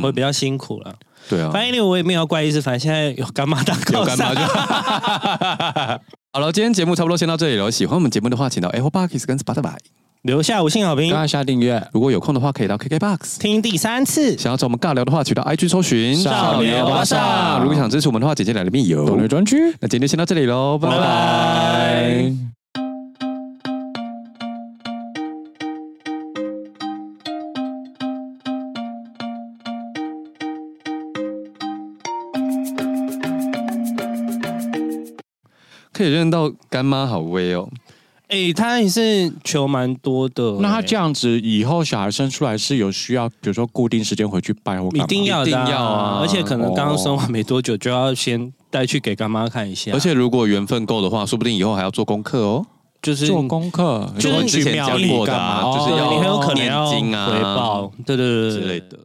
[0.00, 0.96] 会比较辛苦了。
[1.28, 4.16] 对啊，反正我也没有怪意思，反正现在有干妈当靠山。
[4.16, 4.40] 有干妈就
[6.32, 7.70] 好了，今天节目差不多先到这里了。
[7.70, 9.74] 喜欢我们节目的话，请到 Apple Podcast 跟 Spotify
[10.22, 11.82] 留下五星好评，按下订阅。
[11.92, 14.36] 如果有空的话，可以到 KKBOX 听第三次。
[14.36, 17.60] 想要找我们尬聊的话，去到 IG 搜寻少年华上。
[17.62, 19.56] 如果想支持我们的话，简介里面有抖内专区。
[19.80, 22.59] 那今天就先到这里喽，拜拜。
[36.00, 37.68] 可以认到干妈好威哦！
[38.28, 40.56] 哎、欸，他也是求蛮多的。
[40.60, 44.88] 那他这样子以后小孩生出来是有需要，比如说固定时间回去拜或？
[44.94, 46.20] 一定要，一定要啊！
[46.22, 49.90] 而且可能刚刚生完没多久，就要先带去给干妈看一下。
[49.92, 52.64] 而且如果缘分够的话，说不定以后还要做功课哦。
[53.02, 58.98] 就是做功课，就是之前教过的、啊，就是要你很有可能要回报，对对对，对之类的。